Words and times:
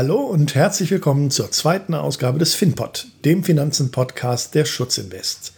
Hallo 0.00 0.20
und 0.20 0.54
herzlich 0.54 0.92
willkommen 0.92 1.28
zur 1.32 1.50
zweiten 1.50 1.92
Ausgabe 1.92 2.38
des 2.38 2.54
FinPod, 2.54 3.08
dem 3.24 3.42
Finanzen-Podcast 3.42 4.54
der 4.54 4.64
Schutzinvest. 4.64 5.54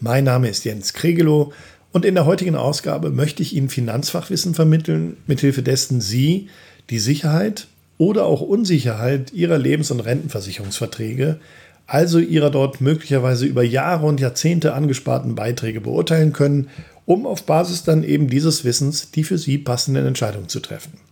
Mein 0.00 0.24
Name 0.24 0.48
ist 0.48 0.64
Jens 0.64 0.94
Kregelow 0.94 1.52
und 1.92 2.04
in 2.04 2.16
der 2.16 2.26
heutigen 2.26 2.56
Ausgabe 2.56 3.10
möchte 3.10 3.40
ich 3.40 3.54
Ihnen 3.54 3.68
Finanzfachwissen 3.68 4.52
vermitteln, 4.52 5.18
mithilfe 5.28 5.62
dessen 5.62 6.00
Sie 6.00 6.48
die 6.90 6.98
Sicherheit 6.98 7.68
oder 7.96 8.24
auch 8.24 8.40
Unsicherheit 8.40 9.32
Ihrer 9.32 9.58
Lebens- 9.58 9.92
und 9.92 10.00
Rentenversicherungsverträge, 10.00 11.38
also 11.86 12.18
Ihrer 12.18 12.50
dort 12.50 12.80
möglicherweise 12.80 13.46
über 13.46 13.62
Jahre 13.62 14.06
und 14.06 14.18
Jahrzehnte 14.18 14.74
angesparten 14.74 15.36
Beiträge 15.36 15.80
beurteilen 15.80 16.32
können, 16.32 16.68
um 17.06 17.28
auf 17.28 17.44
Basis 17.44 17.84
dann 17.84 18.02
eben 18.02 18.26
dieses 18.26 18.64
Wissens 18.64 19.12
die 19.12 19.22
für 19.22 19.38
Sie 19.38 19.56
passenden 19.56 20.04
Entscheidungen 20.04 20.48
zu 20.48 20.58
treffen. 20.58 21.03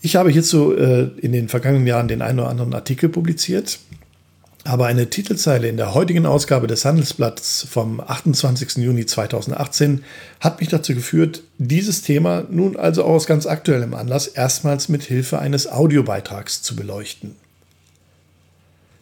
Ich 0.00 0.16
habe 0.16 0.30
hierzu 0.30 0.74
äh, 0.76 1.10
in 1.18 1.32
den 1.32 1.48
vergangenen 1.48 1.86
Jahren 1.86 2.08
den 2.08 2.22
einen 2.22 2.38
oder 2.38 2.48
anderen 2.48 2.74
Artikel 2.74 3.08
publiziert, 3.08 3.80
aber 4.64 4.86
eine 4.86 5.10
Titelzeile 5.10 5.68
in 5.68 5.76
der 5.76 5.94
heutigen 5.94 6.26
Ausgabe 6.26 6.66
des 6.66 6.84
Handelsblatts 6.84 7.66
vom 7.68 8.00
28. 8.00 8.76
Juni 8.76 9.06
2018 9.06 10.04
hat 10.40 10.60
mich 10.60 10.68
dazu 10.68 10.94
geführt, 10.94 11.42
dieses 11.58 12.02
Thema 12.02 12.44
nun 12.50 12.76
also 12.76 13.02
aus 13.02 13.26
ganz 13.26 13.46
aktuellem 13.46 13.94
Anlass 13.94 14.28
erstmals 14.28 14.88
mit 14.88 15.02
Hilfe 15.02 15.38
eines 15.38 15.66
Audiobeitrags 15.66 16.62
zu 16.62 16.76
beleuchten. 16.76 17.34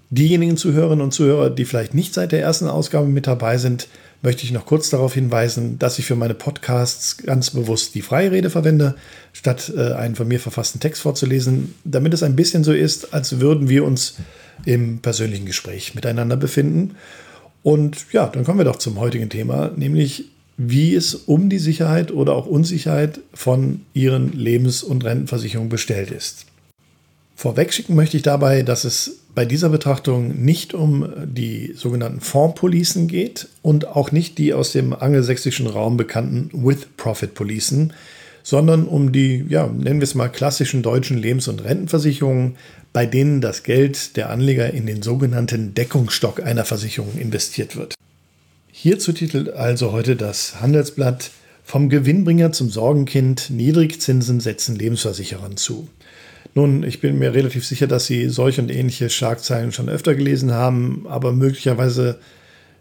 Diejenigen 0.09 0.57
Zuhörerinnen 0.57 1.03
und 1.03 1.13
Zuhörer, 1.13 1.51
die 1.51 1.65
vielleicht 1.65 1.95
nicht 1.95 2.15
seit 2.15 2.33
der 2.33 2.41
ersten 2.41 2.69
Ausgabe 2.69 3.09
mit 3.09 3.27
dabei 3.27 3.59
sind, 3.59 3.89
möchte 4.23 4.45
ich 4.45 4.53
noch 4.53 4.67
kurz 4.67 4.91
darauf 4.91 5.15
hinweisen, 5.15 5.79
dass 5.79 5.99
ich 5.99 6.07
für 6.07 6.17
meine 6.17 6.35
Podcasts 6.35 7.19
ganz 7.19 7.51
bewusst 7.51 7.95
die 7.95 8.03
freie 8.03 8.33
Rede 8.33 8.51
verwende, 8.51 8.97
statt 9.33 9.73
äh, 9.77 9.93
einen 9.93 10.15
von 10.15 10.29
mir 10.29 10.41
verfassten 10.41 10.81
Text 10.81 11.03
vorzulesen, 11.03 11.75
damit 11.85 12.15
es 12.15 12.23
ein 12.23 12.37
bisschen 12.37 12.65
so 12.65 12.73
ist, 12.73 13.15
als 13.15 13.41
würden 13.41 13.69
wir 13.69 13.85
uns 13.85 14.17
im 14.65 14.99
persönlichen 14.99 15.47
Gespräch 15.47 15.95
miteinander 15.95 16.37
befinden. 16.37 16.97
Und 17.63 18.07
ja, 18.13 18.27
dann 18.27 18.45
kommen 18.45 18.59
wir 18.59 18.65
doch 18.65 18.77
zum 18.77 18.99
heutigen 18.99 19.29
Thema, 19.29 19.71
nämlich 19.77 20.27
wie 20.57 20.95
es 20.95 21.15
um 21.15 21.51
die 21.51 21.59
Sicherheit 21.59 22.11
oder 22.13 22.35
auch 22.35 22.47
Unsicherheit 22.47 23.21
von 23.35 23.83
Ihren 23.93 24.33
Lebens- 24.33 24.83
und 24.83 25.05
Rentenversicherungen 25.05 25.69
bestellt 25.69 26.11
ist. 26.11 26.47
Vorwegschicken 27.37 27.95
möchte 27.95 28.17
ich 28.17 28.23
dabei, 28.23 28.63
dass 28.63 28.85
es 28.85 29.19
bei 29.35 29.45
dieser 29.45 29.69
Betrachtung 29.69 30.43
nicht 30.43 30.73
um 30.73 31.07
die 31.27 31.75
sogenannten 31.77 32.23
Fondspolicen 32.23 33.09
geht 33.09 33.49
und 33.61 33.87
auch 33.87 34.11
nicht 34.11 34.39
die 34.39 34.55
aus 34.55 34.73
dem 34.73 34.95
angelsächsischen 34.95 35.67
Raum 35.67 35.99
bekannten 35.99 36.49
With-Profit-Policen, 36.55 37.93
sondern 38.43 38.87
um 38.89 39.13
die, 39.13 39.45
ja, 39.51 39.67
nennen 39.67 40.01
wir 40.01 40.05
es 40.05 40.15
mal 40.15 40.29
klassischen 40.29 40.83
deutschen 40.83 41.19
Lebens- 41.19 41.49
und 41.49 41.63
Rentenversicherungen, 41.63 42.57
bei 42.95 43.05
denen 43.05 43.43
das 43.43 43.65
Geld 43.65 44.17
der 44.17 44.31
Anleger 44.31 44.73
in 44.73 44.87
den 44.87 45.03
sogenannten 45.03 45.75
Deckungsstock 45.75 46.43
einer 46.43 46.65
Versicherung 46.65 47.19
investiert 47.19 47.77
wird. 47.77 47.95
Hierzu 48.73 49.13
titelt 49.13 49.51
also 49.51 49.93
heute 49.93 50.17
das 50.17 50.63
Handelsblatt 50.63 51.31
vom 51.65 51.91
Gewinnbringer 51.91 52.53
zum 52.53 52.71
Sorgenkind 52.71 53.51
Niedrigzinsen 53.51 54.41
setzen 54.41 54.77
Lebensversicherern 54.77 55.59
zu. 55.59 55.89
Nun, 56.57 56.85
ich 56.85 57.03
bin 57.03 57.19
mir 57.19 57.35
relativ 57.35 57.67
sicher, 57.67 57.87
dass 57.87 58.07
Sie 58.07 58.31
solche 58.31 58.63
und 58.63 58.71
ähnliche 58.71 59.11
Schlagzeilen 59.11 59.73
schon 59.73 59.91
öfter 59.91 60.15
gelesen 60.15 60.53
haben, 60.53 61.05
aber 61.07 61.33
möglicherweise 61.33 62.19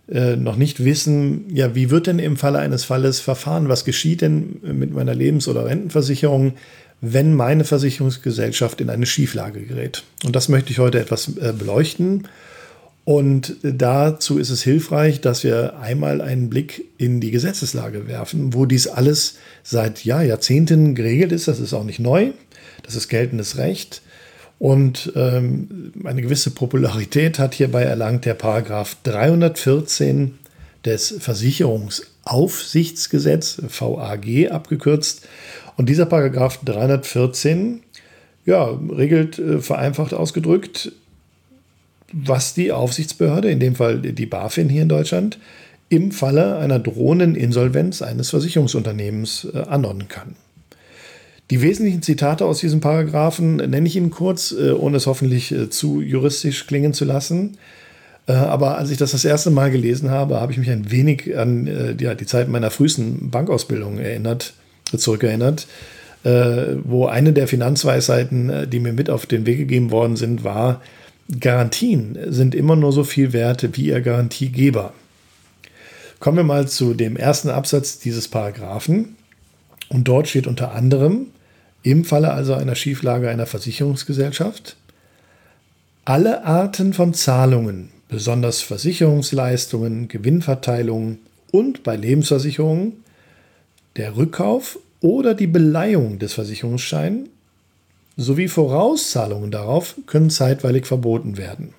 äh, 0.07 0.37
noch 0.37 0.55
nicht 0.55 0.85
wissen, 0.85 1.53
ja, 1.53 1.75
wie 1.75 1.89
wird 1.89 2.07
denn 2.07 2.19
im 2.19 2.37
Falle 2.37 2.59
eines 2.59 2.85
Falles 2.85 3.19
verfahren? 3.19 3.67
Was 3.67 3.83
geschieht 3.83 4.21
denn 4.21 4.61
mit 4.61 4.93
meiner 4.93 5.13
Lebens- 5.13 5.49
oder 5.49 5.65
Rentenversicherung, 5.65 6.53
wenn 7.01 7.33
meine 7.33 7.65
Versicherungsgesellschaft 7.65 8.79
in 8.79 8.89
eine 8.89 9.05
Schieflage 9.05 9.63
gerät? 9.63 10.03
Und 10.23 10.37
das 10.37 10.47
möchte 10.47 10.71
ich 10.71 10.79
heute 10.79 11.01
etwas 11.01 11.35
äh, 11.35 11.51
beleuchten. 11.51 12.29
Und 13.03 13.57
dazu 13.61 14.39
ist 14.39 14.51
es 14.51 14.63
hilfreich, 14.63 15.19
dass 15.19 15.43
wir 15.43 15.79
einmal 15.79 16.21
einen 16.21 16.49
Blick 16.49 16.85
in 16.97 17.19
die 17.19 17.29
Gesetzeslage 17.29 18.07
werfen, 18.07 18.53
wo 18.53 18.65
dies 18.65 18.87
alles 18.87 19.35
seit 19.63 20.05
ja, 20.05 20.21
Jahrzehnten 20.21 20.95
geregelt 20.95 21.33
ist. 21.33 21.49
Das 21.49 21.59
ist 21.59 21.73
auch 21.73 21.83
nicht 21.83 21.99
neu. 21.99 22.31
Das 22.83 22.95
ist 22.95 23.09
geltendes 23.09 23.57
Recht. 23.57 24.01
Und 24.57 25.11
ähm, 25.15 25.91
eine 26.03 26.21
gewisse 26.21 26.51
Popularität 26.51 27.39
hat 27.39 27.55
hierbei 27.55 27.83
erlangt 27.83 28.25
der 28.25 28.35
Paragraph 28.35 28.95
314 29.03 30.37
des 30.85 31.15
Versicherungsaufsichtsgesetz, 31.19 33.61
VAG 33.67 34.51
abgekürzt. 34.51 35.27
Und 35.77 35.89
dieser 35.89 36.05
Paragraph 36.05 36.59
314 36.63 37.81
ja, 38.45 38.79
regelt 38.95 39.39
äh, 39.39 39.59
vereinfacht 39.59 40.13
ausgedrückt, 40.13 40.91
was 42.13 42.53
die 42.53 42.71
Aufsichtsbehörde, 42.71 43.49
in 43.49 43.59
dem 43.59 43.75
Fall 43.75 43.99
die 43.99 44.25
BaFin 44.25 44.69
hier 44.69 44.83
in 44.83 44.89
Deutschland, 44.89 45.39
im 45.89 46.11
Falle 46.11 46.57
einer 46.57 46.79
drohenden 46.79 47.35
Insolvenz 47.35 48.01
eines 48.01 48.29
Versicherungsunternehmens 48.29 49.47
äh, 49.53 49.59
anordnen 49.59 50.07
kann. 50.07 50.35
Die 51.51 51.61
wesentlichen 51.61 52.01
Zitate 52.01 52.43
aus 52.45 52.59
diesem 52.59 52.79
Paragraphen 52.79 53.57
nenne 53.57 53.87
ich 53.87 53.95
Ihnen 53.95 54.09
kurz, 54.09 54.51
äh, 54.51 54.71
ohne 54.71 54.97
es 54.97 55.05
hoffentlich 55.05 55.51
äh, 55.51 55.69
zu 55.69 56.01
juristisch 56.01 56.65
klingen 56.65 56.93
zu 56.93 57.05
lassen. 57.05 57.57
Äh, 58.27 58.33
aber 58.33 58.79
als 58.79 58.89
ich 58.89 58.97
das 58.97 59.11
das 59.11 59.25
erste 59.25 59.51
Mal 59.51 59.69
gelesen 59.69 60.09
habe, 60.09 60.41
habe 60.41 60.51
ich 60.51 60.57
mich 60.57 60.71
ein 60.71 60.89
wenig 60.89 61.37
an 61.37 61.97
ja, 61.99 62.15
die 62.15 62.25
Zeit 62.25 62.49
meiner 62.49 62.71
frühesten 62.71 63.29
Bankausbildung 63.29 63.99
erinnert, 63.99 64.53
zurückerinnert, 64.95 65.67
wo 66.83 67.05
eine 67.05 67.33
der 67.33 67.47
Finanzweisheiten, 67.47 68.67
die 68.67 68.79
mir 68.79 68.93
mit 68.93 69.11
auf 69.11 69.27
den 69.27 69.45
Weg 69.45 69.59
gegeben 69.59 69.91
worden 69.91 70.15
sind, 70.15 70.43
war, 70.43 70.81
Garantien 71.39 72.17
sind 72.29 72.55
immer 72.55 72.75
nur 72.75 72.91
so 72.91 73.03
viel 73.03 73.31
wert 73.31 73.77
wie 73.77 73.85
ihr 73.85 74.01
Garantiegeber. 74.01 74.93
Kommen 76.19 76.37
wir 76.37 76.43
mal 76.43 76.67
zu 76.67 76.95
dem 76.95 77.15
ersten 77.15 77.49
Absatz 77.49 77.99
dieses 77.99 78.27
Paragraphen. 78.27 79.15
Und 79.89 80.07
dort 80.07 80.27
steht 80.27 80.47
unter 80.47 80.71
anderem, 80.71 81.27
im 81.85 82.03
Falle 82.03 82.31
also 82.31 82.55
einer 82.55 82.73
Schieflage 82.73 83.29
einer 83.29 83.45
Versicherungsgesellschaft, 83.45 84.75
alle 86.03 86.43
Arten 86.43 86.93
von 86.93 87.13
Zahlungen, 87.13 87.89
besonders 88.09 88.61
Versicherungsleistungen, 88.61 90.07
Gewinnverteilungen 90.07 91.19
und 91.51 91.83
bei 91.83 91.95
Lebensversicherungen, 91.95 93.03
der 93.97 94.17
Rückkauf 94.17 94.79
oder 94.99 95.35
die 95.35 95.47
Beleihung 95.47 96.17
des 96.17 96.33
Versicherungsscheins 96.33 97.29
sowie 98.17 98.47
Vorauszahlungen 98.47 99.51
darauf 99.51 99.95
können 100.07 100.31
zeitweilig 100.31 100.87
verboten 100.87 101.37
werden. 101.37 101.75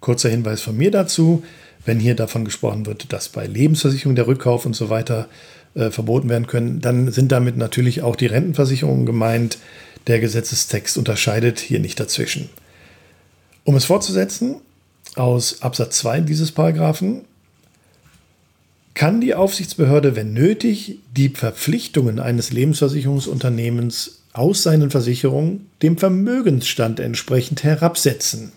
Kurzer 0.00 0.28
Hinweis 0.28 0.60
von 0.60 0.76
mir 0.76 0.90
dazu, 0.90 1.44
wenn 1.84 1.98
hier 1.98 2.14
davon 2.14 2.44
gesprochen 2.44 2.86
wird, 2.86 3.12
dass 3.12 3.28
bei 3.28 3.46
Lebensversicherung 3.46 4.14
der 4.14 4.26
Rückkauf 4.26 4.66
und 4.66 4.74
so 4.74 4.90
weiter 4.90 5.28
äh, 5.74 5.90
verboten 5.90 6.28
werden 6.28 6.46
können, 6.46 6.80
dann 6.80 7.10
sind 7.10 7.32
damit 7.32 7.56
natürlich 7.56 8.02
auch 8.02 8.16
die 8.16 8.26
Rentenversicherungen 8.26 9.06
gemeint. 9.06 9.58
Der 10.06 10.20
Gesetzestext 10.20 10.98
unterscheidet 10.98 11.60
hier 11.60 11.80
nicht 11.80 11.98
dazwischen. 11.98 12.50
Um 13.64 13.76
es 13.76 13.84
fortzusetzen, 13.84 14.56
aus 15.14 15.62
Absatz 15.62 15.98
2 15.98 16.20
dieses 16.20 16.52
Paragraphen 16.52 17.22
kann 18.94 19.20
die 19.20 19.34
Aufsichtsbehörde, 19.34 20.16
wenn 20.16 20.32
nötig, 20.32 20.98
die 21.16 21.30
Verpflichtungen 21.30 22.18
eines 22.18 22.52
Lebensversicherungsunternehmens 22.52 24.22
aus 24.32 24.62
seinen 24.62 24.90
Versicherungen 24.90 25.68
dem 25.82 25.98
Vermögensstand 25.98 27.00
entsprechend 27.00 27.64
herabsetzen. 27.64 28.52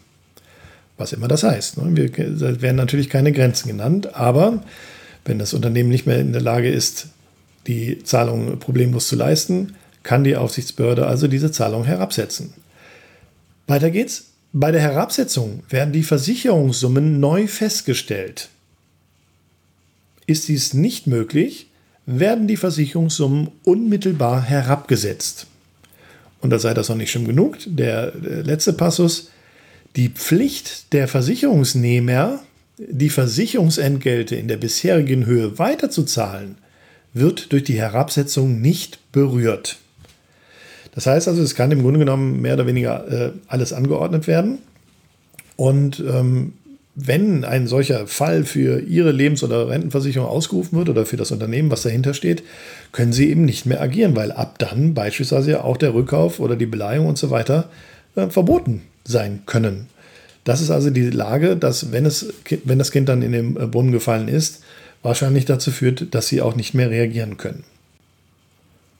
Was 0.97 1.13
immer 1.13 1.28
das 1.28 1.44
heißt. 1.44 1.78
Ne? 1.78 1.95
Wir, 1.95 2.09
da 2.09 2.61
werden 2.61 2.78
natürlich 2.78 3.09
keine 3.09 3.31
Grenzen 3.31 3.67
genannt, 3.67 4.16
aber 4.16 4.64
wenn 5.25 5.40
das 5.40 5.53
Unternehmen 5.53 5.90
nicht 5.90 6.05
mehr 6.05 6.20
in 6.20 6.31
der 6.31 6.41
Lage 6.41 6.70
ist, 6.70 7.08
die 7.67 8.03
Zahlung 8.03 8.59
problemlos 8.59 9.08
zu 9.08 9.16
leisten, 9.16 9.75
kann 10.03 10.23
die 10.23 10.35
Aufsichtsbehörde 10.35 11.08
also 11.08 11.28
diese 11.28 11.52
Zahlung 11.52 11.84
herabsetzen. 11.84 12.53
Weiter 13.67 13.90
geht's. 13.90 14.25
Bei 14.53 14.72
der 14.72 14.81
Herabsetzung 14.81 15.64
werden 15.67 15.91
die 15.91 16.03
Versicherungssummen 16.03 17.20
neu 17.20 17.47
festgestellt. 17.47 18.49
Ist 20.28 20.47
dies 20.47 20.73
nicht 20.73 21.08
möglich, 21.08 21.67
werden 22.05 22.47
die 22.47 22.55
Versicherungssummen 22.55 23.49
unmittelbar 23.64 24.41
herabgesetzt. 24.41 25.47
Und 26.40 26.52
da 26.52 26.59
sei 26.59 26.73
das 26.73 26.90
noch 26.90 26.96
nicht 26.96 27.11
schlimm 27.11 27.28
genug. 27.28 27.58
Der, 27.66 28.11
der 28.11 28.43
letzte 28.43 28.73
Passus. 28.73 29.31
Die 29.96 30.09
Pflicht 30.09 30.92
der 30.92 31.08
Versicherungsnehmer, 31.08 32.40
die 32.78 33.09
Versicherungsentgelte 33.09 34.36
in 34.36 34.50
der 34.50 34.58
bisherigen 34.58 35.26
Höhe 35.26 35.58
weiterzuzahlen, 35.58 36.58
wird 37.14 37.53
durch 37.53 37.64
die 37.64 37.78
Herabsetzung 37.78 38.59
nicht 38.59 39.00
berührt. 39.14 39.78
Das 40.94 41.08
heißt 41.08 41.30
also, 41.30 41.42
es 41.42 41.56
kann 41.56 41.72
im 41.72 41.82
Grunde 41.82 42.00
genommen 42.00 42.42
mehr 42.42 42.56
oder 42.56 42.68
weniger 42.68 43.08
äh, 43.09 43.32
alles 43.47 43.72
angeordnet 43.72 44.28
werden. 44.28 44.58
Und 45.56 46.03
ähm, 46.06 46.53
wenn 46.96 47.46
ein 47.46 47.68
solcher 47.68 48.06
Fall 48.06 48.44
für 48.44 48.82
Ihre 48.82 49.12
Lebens- 49.12 49.44
oder 49.44 49.70
Rentenversicherung 49.70 50.28
ausgerufen 50.28 50.78
wird 50.78 50.90
oder 50.90 51.06
für 51.06 51.18
das 51.18 51.32
Unternehmen, 51.32 51.72
was 51.72 51.84
dahinter 51.84 52.14
steht, 52.14 52.44
können 52.92 53.14
Sie 53.14 53.30
eben 53.30 53.46
nicht 53.46 53.66
mehr 53.66 53.82
agieren, 53.82 54.14
weil 54.16 54.34
ab 54.34 54.59
dann 54.59 54.94
beispielsweise 54.94 55.64
auch 55.64 55.78
der 55.78 55.94
Rückkauf 55.94 56.42
oder 56.42 56.58
die 56.58 56.66
Beleihung 56.66 57.08
und 57.08 57.18
so 57.18 57.30
weiter 57.30 57.70
äh, 58.16 58.28
verboten 58.28 58.82
sein 59.05 59.43
können. 59.46 59.87
Das 60.43 60.61
ist 60.61 60.69
also 60.69 60.90
die 60.90 61.09
Lage, 61.09 61.55
dass 61.57 61.91
wenn, 61.91 62.05
es, 62.05 62.34
wenn 62.63 62.79
das 62.79 62.91
Kind 62.91 63.09
dann 63.09 63.22
in 63.22 63.31
den 63.31 63.57
äh, 63.57 63.66
Brunnen 63.67 63.91
gefallen 63.91 64.28
ist, 64.28 64.61
wahrscheinlich 65.02 65.46
dazu 65.46 65.72
führt, 65.72 66.13
dass 66.13 66.28
sie 66.28 66.41
auch 66.41 66.55
nicht 66.55 66.73
mehr 66.73 66.90
reagieren 66.90 67.37
können. 67.37 67.63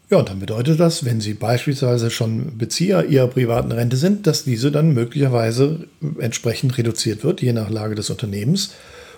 Ja, 0.10 0.19
und 0.19 0.30
dann 0.30 0.40
bedeutet 0.40 0.80
das, 0.80 1.04
wenn 1.04 1.19
Sie 1.19 1.34
beispielsweise 1.34 2.12
schon 2.12 2.60
Bezieher 2.60 3.06
Ihrer 3.06 3.28
privaten 3.28 3.72
Rente 3.72 3.98
sind, 3.98 4.28
dass 4.28 4.44
diese 4.44 4.72
dann 4.72 4.94
möglicherweise 4.94 5.88
entsprechend 6.19 6.78
reduziert 6.78 7.24
wird, 7.24 7.42
je 7.42 7.54
nach 7.54 7.72
Lage 7.72 7.96
des 7.96 8.12
Unternehmens, 8.12 8.75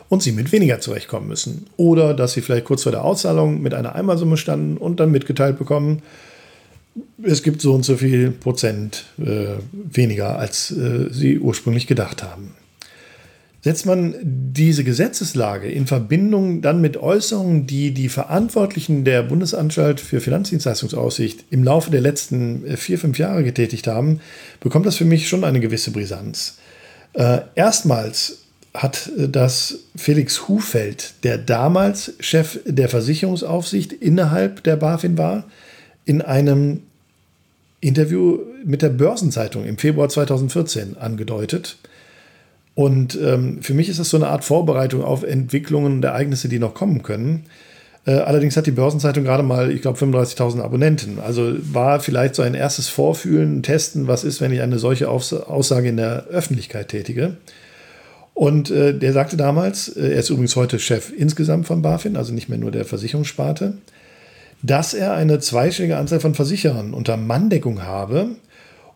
und 0.08 0.24
Sie 0.24 0.32
mit 0.32 0.54
weniger 0.54 0.80
zurechtkommen 0.80 1.28
müssen. 1.28 1.66
Oder 1.76 2.14
dass 2.14 2.34
Sie 2.34 2.42
vielleicht 2.42 2.64
kurz 2.64 2.84
vor 2.84 2.94
der 2.94 3.04
Auszahlung 3.04 3.62
mit 3.62 3.74
einer 3.74 3.96
Einmalsumme 3.96 4.38
standen 4.38 4.78
und 4.78 5.02
dann 5.02 5.12
mitgeteilt 5.12 5.60
bekommen, 5.60 6.04
es 7.24 7.44
gibt 7.44 7.62
so 7.62 7.74
und 7.74 7.84
so 7.84 7.98
viel 7.98 8.32
Prozent 8.32 9.06
äh, 9.20 9.56
weniger, 9.72 10.38
als 10.40 10.72
äh, 10.72 11.10
Sie 11.12 11.40
ursprünglich 11.40 11.88
gedacht 11.88 12.24
haben. 12.24 12.56
Setzt 13.62 13.86
man 13.86 14.16
diese 14.22 14.84
Gesetzeslage 14.84 15.70
in 15.70 15.88
Verbindung 15.88 16.62
dann 16.62 16.80
mit 16.80 16.96
Äußerungen, 16.96 17.68
die 17.68 17.92
die 17.92 18.08
Verantwortlichen 18.08 19.04
der 19.04 19.24
Bundesanstalt 19.24 20.00
für 20.00 20.22
Finanzdienstleistungsaussicht 20.22 21.46
im 21.50 21.64
Laufe 21.64 21.92
der 21.92 22.02
letzten 22.02 22.66
äh, 22.66 22.78
vier, 22.78 23.00
fünf 23.00 23.20
Jahre 23.20 23.44
getätigt 23.44 23.88
haben, 23.88 24.22
bekommt 24.60 24.86
das 24.86 24.96
für 24.96 25.06
mich 25.06 25.28
schon 25.28 25.44
eine 25.44 25.60
gewisse 25.60 25.92
Brisanz. 25.92 26.58
Äh, 27.14 27.40
erstmals 27.56 28.44
hat 28.74 29.12
äh, 29.18 29.28
das 29.28 29.80
Felix 29.96 30.48
Hufeld, 30.48 31.16
der 31.24 31.38
damals 31.38 32.14
Chef 32.20 32.60
der 32.66 32.90
Versicherungsaufsicht 32.90 33.92
innerhalb 33.92 34.64
der 34.64 34.78
BaFin 34.78 35.18
war, 35.18 35.46
in 36.06 36.22
einem 36.22 36.84
Interview 37.88 38.40
mit 38.66 38.82
der 38.82 38.90
Börsenzeitung 38.90 39.66
im 39.66 39.78
Februar 39.78 40.10
2014 40.10 40.98
angedeutet. 40.98 41.78
Und 42.76 43.18
ähm, 43.22 43.62
für 43.62 43.74
mich 43.74 43.90
ist 43.90 44.00
das 44.00 44.10
so 44.10 44.18
eine 44.18 44.28
Art 44.28 44.44
Vorbereitung 44.44 45.04
auf 45.04 45.24
Entwicklungen 45.24 45.94
und 45.94 46.04
Ereignisse, 46.04 46.48
die 46.48 46.60
noch 46.60 46.74
kommen 46.74 47.02
können. 47.02 47.46
Äh, 48.06 48.12
allerdings 48.12 48.56
hat 48.56 48.68
die 48.68 48.72
Börsenzeitung 48.72 49.24
gerade 49.24 49.44
mal, 49.44 49.72
ich 49.72 49.82
glaube, 49.82 50.00
35.000 50.00 50.62
Abonnenten. 50.62 51.20
Also 51.20 51.56
war 51.74 52.00
vielleicht 52.00 52.36
so 52.36 52.42
ein 52.44 52.54
erstes 52.54 52.88
Vorfühlen, 52.88 53.64
Testen, 53.64 54.08
was 54.08 54.24
ist, 54.24 54.42
wenn 54.42 54.52
ich 54.52 54.62
eine 54.62 54.80
solche 54.80 55.10
Aussage 55.10 55.90
in 55.90 55.98
der 55.98 56.28
Öffentlichkeit 56.28 56.90
tätige. 56.90 57.38
Und 58.34 58.70
äh, 58.70 58.94
der 58.94 59.14
sagte 59.14 59.36
damals, 59.36 59.90
äh, 59.90 60.12
er 60.12 60.20
ist 60.20 60.30
übrigens 60.30 60.56
heute 60.56 60.78
Chef 60.78 61.12
insgesamt 61.18 61.66
von 61.66 61.82
BaFin, 61.82 62.16
also 62.16 62.32
nicht 62.32 62.50
mehr 62.50 62.60
nur 62.60 62.70
der 62.70 62.86
Versicherungssparte, 62.86 63.74
dass 64.62 64.94
er 64.94 65.14
eine 65.14 65.40
zweistellige 65.40 65.98
Anzahl 65.98 66.20
von 66.20 66.36
Versicherern 66.36 66.94
unter 66.94 67.18
Manndeckung 67.18 67.84
habe, 67.84 68.36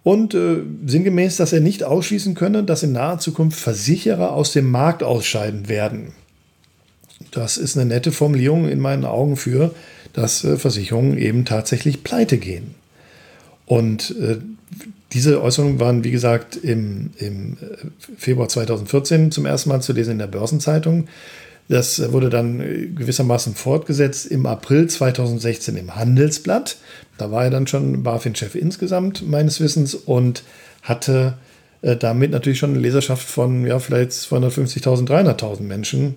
und 0.03 0.33
äh, 0.33 0.63
sinngemäß, 0.85 1.37
dass 1.37 1.53
er 1.53 1.59
nicht 1.59 1.83
ausschließen 1.83 2.33
könne, 2.33 2.63
dass 2.63 2.83
in 2.83 2.91
naher 2.91 3.19
Zukunft 3.19 3.59
Versicherer 3.59 4.33
aus 4.33 4.51
dem 4.51 4.69
Markt 4.69 5.03
ausscheiden 5.03 5.69
werden. 5.69 6.13
Das 7.29 7.57
ist 7.57 7.77
eine 7.77 7.87
nette 7.87 8.11
Formulierung 8.11 8.67
in 8.67 8.79
meinen 8.79 9.05
Augen 9.05 9.37
für, 9.37 9.75
dass 10.13 10.43
äh, 10.43 10.57
Versicherungen 10.57 11.17
eben 11.17 11.45
tatsächlich 11.45 12.03
pleite 12.03 12.39
gehen. 12.39 12.73
Und 13.67 14.15
äh, 14.19 14.37
diese 15.13 15.41
Äußerungen 15.41 15.79
waren, 15.79 16.03
wie 16.03 16.11
gesagt, 16.11 16.55
im, 16.55 17.11
im 17.17 17.57
äh, 17.61 17.87
Februar 18.17 18.49
2014 18.49 19.31
zum 19.31 19.45
ersten 19.45 19.69
Mal 19.69 19.81
zu 19.81 19.93
lesen 19.93 20.13
in 20.13 20.19
der 20.19 20.27
Börsenzeitung. 20.27 21.07
Das 21.71 22.12
wurde 22.12 22.29
dann 22.29 22.59
äh, 22.59 22.88
gewissermaßen 22.88 23.56
fortgesetzt 23.56 24.25
im 24.25 24.45
April 24.45 24.88
2016 24.88 25.77
im 25.77 25.95
Handelsblatt. 25.95 26.75
Da 27.18 27.31
war 27.31 27.45
er 27.45 27.50
dann 27.50 27.65
schon 27.65 28.03
BaFin-Chef 28.03 28.56
insgesamt, 28.56 29.25
meines 29.25 29.62
Wissens, 29.62 29.95
und 29.95 30.44
hatte 30.81 31.38
äh, 31.81 31.95
damit 31.95 32.31
natürlich 32.31 32.59
schon 32.59 32.71
eine 32.71 32.79
Leserschaft 32.79 33.25
von 33.25 33.65
ja, 33.65 33.79
vielleicht 33.79 34.12
250.000, 34.12 35.07
300.000 35.07 35.62
Menschen. 35.62 36.15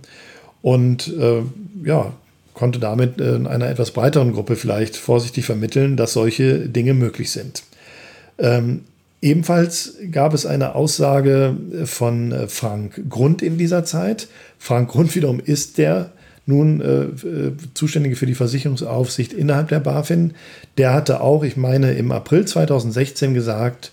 Und 0.61 1.15
äh, 1.17 1.43
ja, 1.85 2.13
konnte 2.53 2.81
damit 2.81 3.21
äh, 3.21 3.37
einer 3.47 3.69
etwas 3.69 3.93
breiteren 3.93 4.33
Gruppe 4.33 4.57
vielleicht 4.57 4.97
vorsichtig 4.97 5.45
vermitteln, 5.45 5.97
dass 5.97 6.15
solche 6.15 6.69
Dinge 6.69 6.95
möglich 6.95 7.31
sind. 7.31 7.63
Ähm, 8.39 8.81
Ebenfalls 9.25 9.95
gab 10.13 10.35
es 10.35 10.45
eine 10.45 10.75
Aussage 10.75 11.57
von 11.87 12.31
äh, 12.31 12.47
Frank 12.47 13.09
Grund 13.09 13.41
in 13.41 13.57
dieser 13.57 13.83
Zeit. 13.87 14.29
Frank 14.59 14.91
Grund 14.91 15.15
wiederum 15.15 15.41
ist 15.41 15.79
der 15.79 16.13
nun 16.45 16.83
äh, 16.83 17.05
äh, 17.05 17.53
Zuständige 17.73 18.17
für 18.17 18.27
die 18.27 18.35
Versicherungsaufsicht 18.35 19.33
innerhalb 19.33 19.69
der 19.69 19.81
BaFin. 19.81 20.35
Der 20.77 20.93
hatte 20.93 21.23
auch, 21.23 21.43
ich 21.43 21.57
meine, 21.57 21.95
im 21.95 22.13
April 22.13 22.45
2016 22.45 23.33
gesagt, 23.33 23.93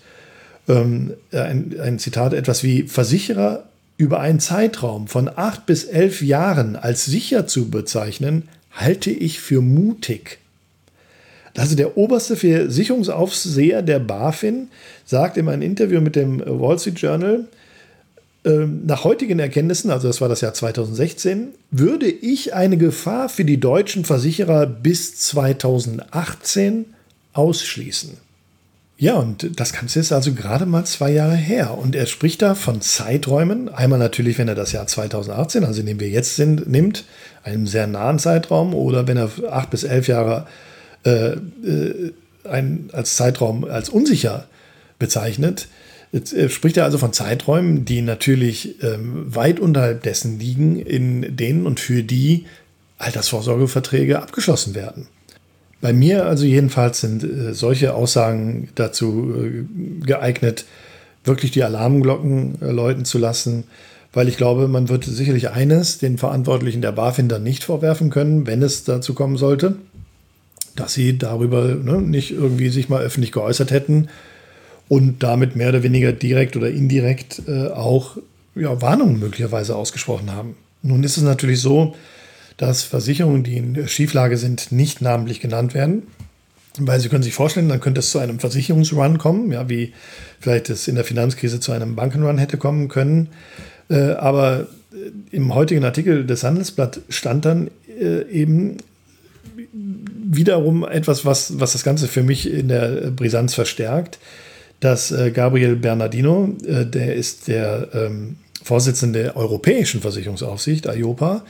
ähm, 0.68 1.14
ein, 1.32 1.76
ein 1.82 1.98
Zitat, 1.98 2.34
etwas 2.34 2.62
wie 2.62 2.82
Versicherer 2.82 3.64
über 3.96 4.20
einen 4.20 4.38
Zeitraum 4.38 5.08
von 5.08 5.30
acht 5.34 5.64
bis 5.64 5.84
elf 5.84 6.20
Jahren 6.20 6.76
als 6.76 7.06
sicher 7.06 7.46
zu 7.46 7.70
bezeichnen, 7.70 8.50
halte 8.70 9.10
ich 9.10 9.40
für 9.40 9.62
mutig. 9.62 10.41
Also 11.56 11.76
der 11.76 11.96
oberste 11.98 12.36
Versicherungsaufseher 12.36 13.82
der 13.82 13.98
BaFin 13.98 14.68
sagt 15.04 15.36
in 15.36 15.48
einem 15.48 15.62
Interview 15.62 16.00
mit 16.00 16.16
dem 16.16 16.40
Wall 16.40 16.78
Street 16.78 16.98
Journal, 16.98 17.44
ähm, 18.44 18.82
nach 18.86 19.04
heutigen 19.04 19.38
Erkenntnissen, 19.38 19.90
also 19.90 20.08
das 20.08 20.20
war 20.20 20.28
das 20.28 20.40
Jahr 20.40 20.54
2016, 20.54 21.48
würde 21.70 22.06
ich 22.08 22.54
eine 22.54 22.76
Gefahr 22.76 23.28
für 23.28 23.44
die 23.44 23.60
deutschen 23.60 24.04
Versicherer 24.04 24.66
bis 24.66 25.16
2018 25.16 26.86
ausschließen. 27.34 28.16
Ja, 28.98 29.14
und 29.14 29.58
das 29.58 29.72
Ganze 29.72 30.00
ist 30.00 30.12
also 30.12 30.32
gerade 30.32 30.64
mal 30.66 30.84
zwei 30.84 31.10
Jahre 31.10 31.34
her. 31.34 31.76
Und 31.76 31.96
er 31.96 32.06
spricht 32.06 32.40
da 32.40 32.54
von 32.54 32.80
Zeiträumen. 32.80 33.68
Einmal 33.68 33.98
natürlich, 33.98 34.38
wenn 34.38 34.46
er 34.46 34.54
das 34.54 34.70
Jahr 34.70 34.86
2018, 34.86 35.64
also 35.64 35.80
in 35.80 35.86
dem 35.86 35.98
wir 35.98 36.08
jetzt 36.08 36.36
sind, 36.36 36.68
nimmt, 36.68 37.04
einen 37.42 37.66
sehr 37.66 37.88
nahen 37.88 38.20
Zeitraum, 38.20 38.74
oder 38.74 39.08
wenn 39.08 39.16
er 39.16 39.30
acht 39.50 39.70
bis 39.70 39.82
elf 39.82 40.06
Jahre 40.06 40.46
äh, 41.04 41.32
äh, 41.32 42.12
ein, 42.44 42.90
als 42.92 43.16
Zeitraum 43.16 43.64
als 43.64 43.88
unsicher 43.88 44.46
bezeichnet. 44.98 45.68
Jetzt 46.12 46.32
äh, 46.32 46.48
spricht 46.48 46.76
er 46.76 46.84
also 46.84 46.98
von 46.98 47.12
Zeiträumen, 47.12 47.84
die 47.84 48.02
natürlich 48.02 48.82
ähm, 48.82 49.34
weit 49.34 49.60
unterhalb 49.60 50.02
dessen 50.02 50.38
liegen, 50.38 50.78
in 50.78 51.36
denen 51.36 51.66
und 51.66 51.80
für 51.80 52.02
die 52.02 52.46
Altersvorsorgeverträge 52.98 54.20
abgeschlossen 54.20 54.74
werden. 54.74 55.08
Bei 55.80 55.92
mir 55.92 56.26
also 56.26 56.44
jedenfalls 56.44 57.00
sind 57.00 57.24
äh, 57.24 57.54
solche 57.54 57.94
Aussagen 57.94 58.68
dazu 58.76 59.34
äh, 59.34 59.64
geeignet, 60.06 60.66
wirklich 61.24 61.50
die 61.50 61.64
Alarmglocken 61.64 62.62
äh, 62.62 62.70
läuten 62.70 63.04
zu 63.04 63.18
lassen, 63.18 63.64
weil 64.12 64.28
ich 64.28 64.36
glaube, 64.36 64.68
man 64.68 64.88
wird 64.88 65.04
sicherlich 65.04 65.50
eines 65.50 65.98
den 65.98 66.18
Verantwortlichen 66.18 66.82
der 66.82 66.92
BaFin 66.92 67.28
dann 67.28 67.42
nicht 67.42 67.64
vorwerfen 67.64 68.10
können, 68.10 68.46
wenn 68.46 68.62
es 68.62 68.84
dazu 68.84 69.14
kommen 69.14 69.38
sollte 69.38 69.76
dass 70.76 70.94
sie 70.94 71.18
darüber 71.18 71.74
ne, 71.74 72.00
nicht 72.00 72.30
irgendwie 72.30 72.68
sich 72.68 72.88
mal 72.88 73.02
öffentlich 73.02 73.32
geäußert 73.32 73.70
hätten 73.70 74.08
und 74.88 75.22
damit 75.22 75.56
mehr 75.56 75.70
oder 75.70 75.82
weniger 75.82 76.12
direkt 76.12 76.56
oder 76.56 76.70
indirekt 76.70 77.42
äh, 77.46 77.68
auch 77.68 78.16
ja, 78.54 78.80
Warnungen 78.82 79.18
möglicherweise 79.18 79.76
ausgesprochen 79.76 80.32
haben. 80.32 80.56
Nun 80.82 81.04
ist 81.04 81.16
es 81.16 81.22
natürlich 81.22 81.60
so, 81.60 81.94
dass 82.56 82.82
Versicherungen, 82.82 83.44
die 83.44 83.56
in 83.56 83.88
Schieflage 83.88 84.36
sind, 84.36 84.72
nicht 84.72 85.00
namentlich 85.00 85.40
genannt 85.40 85.74
werden. 85.74 86.02
Weil 86.78 87.00
Sie 87.00 87.08
können 87.08 87.22
sich 87.22 87.34
vorstellen, 87.34 87.68
dann 87.68 87.80
könnte 87.80 88.00
es 88.00 88.10
zu 88.10 88.18
einem 88.18 88.38
Versicherungsrun 88.38 89.18
kommen, 89.18 89.52
ja, 89.52 89.68
wie 89.68 89.92
vielleicht 90.40 90.70
es 90.70 90.88
in 90.88 90.94
der 90.94 91.04
Finanzkrise 91.04 91.60
zu 91.60 91.72
einem 91.72 91.96
Bankenrun 91.96 92.38
hätte 92.38 92.56
kommen 92.56 92.88
können. 92.88 93.28
Äh, 93.90 94.12
aber 94.12 94.68
äh, 94.92 95.36
im 95.36 95.54
heutigen 95.54 95.84
Artikel 95.84 96.24
des 96.24 96.44
Handelsblatt 96.44 97.00
stand 97.10 97.44
dann 97.44 97.70
äh, 98.00 98.22
eben, 98.30 98.78
wiederum 99.72 100.84
etwas, 100.84 101.24
was, 101.24 101.58
was 101.58 101.72
das 101.72 101.84
Ganze 101.84 102.08
für 102.08 102.22
mich 102.22 102.50
in 102.50 102.68
der 102.68 103.10
Brisanz 103.10 103.54
verstärkt, 103.54 104.18
dass 104.80 105.12
äh, 105.12 105.30
Gabriel 105.30 105.76
Bernardino, 105.76 106.54
äh, 106.66 106.84
der 106.84 107.14
ist 107.14 107.48
der 107.48 107.88
ähm, 107.94 108.36
Vorsitzende 108.62 109.22
der 109.22 109.36
Europäischen 109.36 110.00
Versicherungsaufsicht, 110.00 110.86
IOPA, 110.86 111.44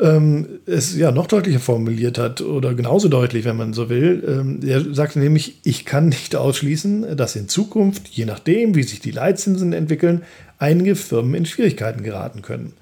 ähm, 0.00 0.60
es 0.66 0.96
ja 0.96 1.12
noch 1.12 1.26
deutlicher 1.26 1.60
formuliert 1.60 2.18
hat 2.18 2.40
oder 2.40 2.74
genauso 2.74 3.08
deutlich, 3.08 3.44
wenn 3.44 3.56
man 3.56 3.72
so 3.72 3.88
will. 3.88 4.24
Ähm, 4.26 4.60
er 4.66 4.92
sagte 4.92 5.20
nämlich, 5.20 5.60
ich 5.62 5.84
kann 5.84 6.08
nicht 6.08 6.34
ausschließen, 6.34 7.16
dass 7.16 7.36
in 7.36 7.48
Zukunft, 7.48 8.08
je 8.08 8.24
nachdem, 8.24 8.74
wie 8.74 8.82
sich 8.82 9.00
die 9.00 9.12
Leitzinsen 9.12 9.72
entwickeln, 9.72 10.22
einige 10.58 10.96
Firmen 10.96 11.34
in 11.34 11.46
Schwierigkeiten 11.46 12.02
geraten 12.02 12.42
können. 12.42 12.72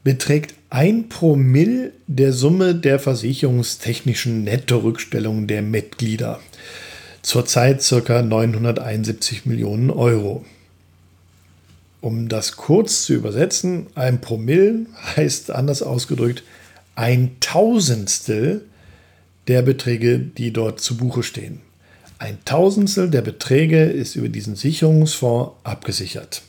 beträgt 0.06 0.54
ein 0.70 1.10
Promille 1.10 1.92
der 2.08 2.32
Summe 2.32 2.76
der 2.76 2.98
versicherungstechnischen 3.00 4.44
Nettorückstellungen 4.44 5.48
der 5.48 5.62
Mitglieder. 5.62 6.40
Zurzeit 7.22 7.86
ca. 8.06 8.22
971 8.22 9.46
Millionen 9.46 9.90
Euro. 9.90 10.46
Um 12.06 12.30
das 12.30 12.56
kurz 12.56 13.04
zu 13.04 13.16
übersetzen, 13.16 13.88
ein 13.96 14.22
Promille 14.22 14.86
heißt 15.16 15.50
anders 15.50 15.82
ausgedrückt 15.82 16.44
ein 16.94 17.32
Tausendstel 17.40 18.62
der 19.48 19.64
Beträge, 19.64 20.20
die 20.20 20.54
dort 20.54 20.80
zu 20.80 20.98
Buche 20.98 21.24
stehen. 21.24 21.62
Ein 22.20 22.38
Tausendstel 22.46 23.10
der 23.10 23.24
Beträge 23.24 23.86
ist 23.86 24.16
über 24.16 24.30
diesen 24.30 24.56
Sicherungsfonds 24.56 25.54
abgesichert. 25.64 26.44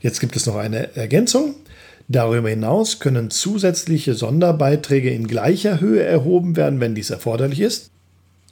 Jetzt 0.00 0.18
gibt 0.18 0.34
es 0.34 0.46
noch 0.46 0.56
eine 0.56 0.96
Ergänzung. 0.96 1.54
Darüber 2.08 2.48
hinaus 2.48 2.98
können 2.98 3.30
zusätzliche 3.30 4.14
Sonderbeiträge 4.14 5.10
in 5.10 5.28
gleicher 5.28 5.78
Höhe 5.78 6.02
erhoben 6.02 6.56
werden, 6.56 6.80
wenn 6.80 6.96
dies 6.96 7.10
erforderlich 7.10 7.60
ist. 7.60 7.90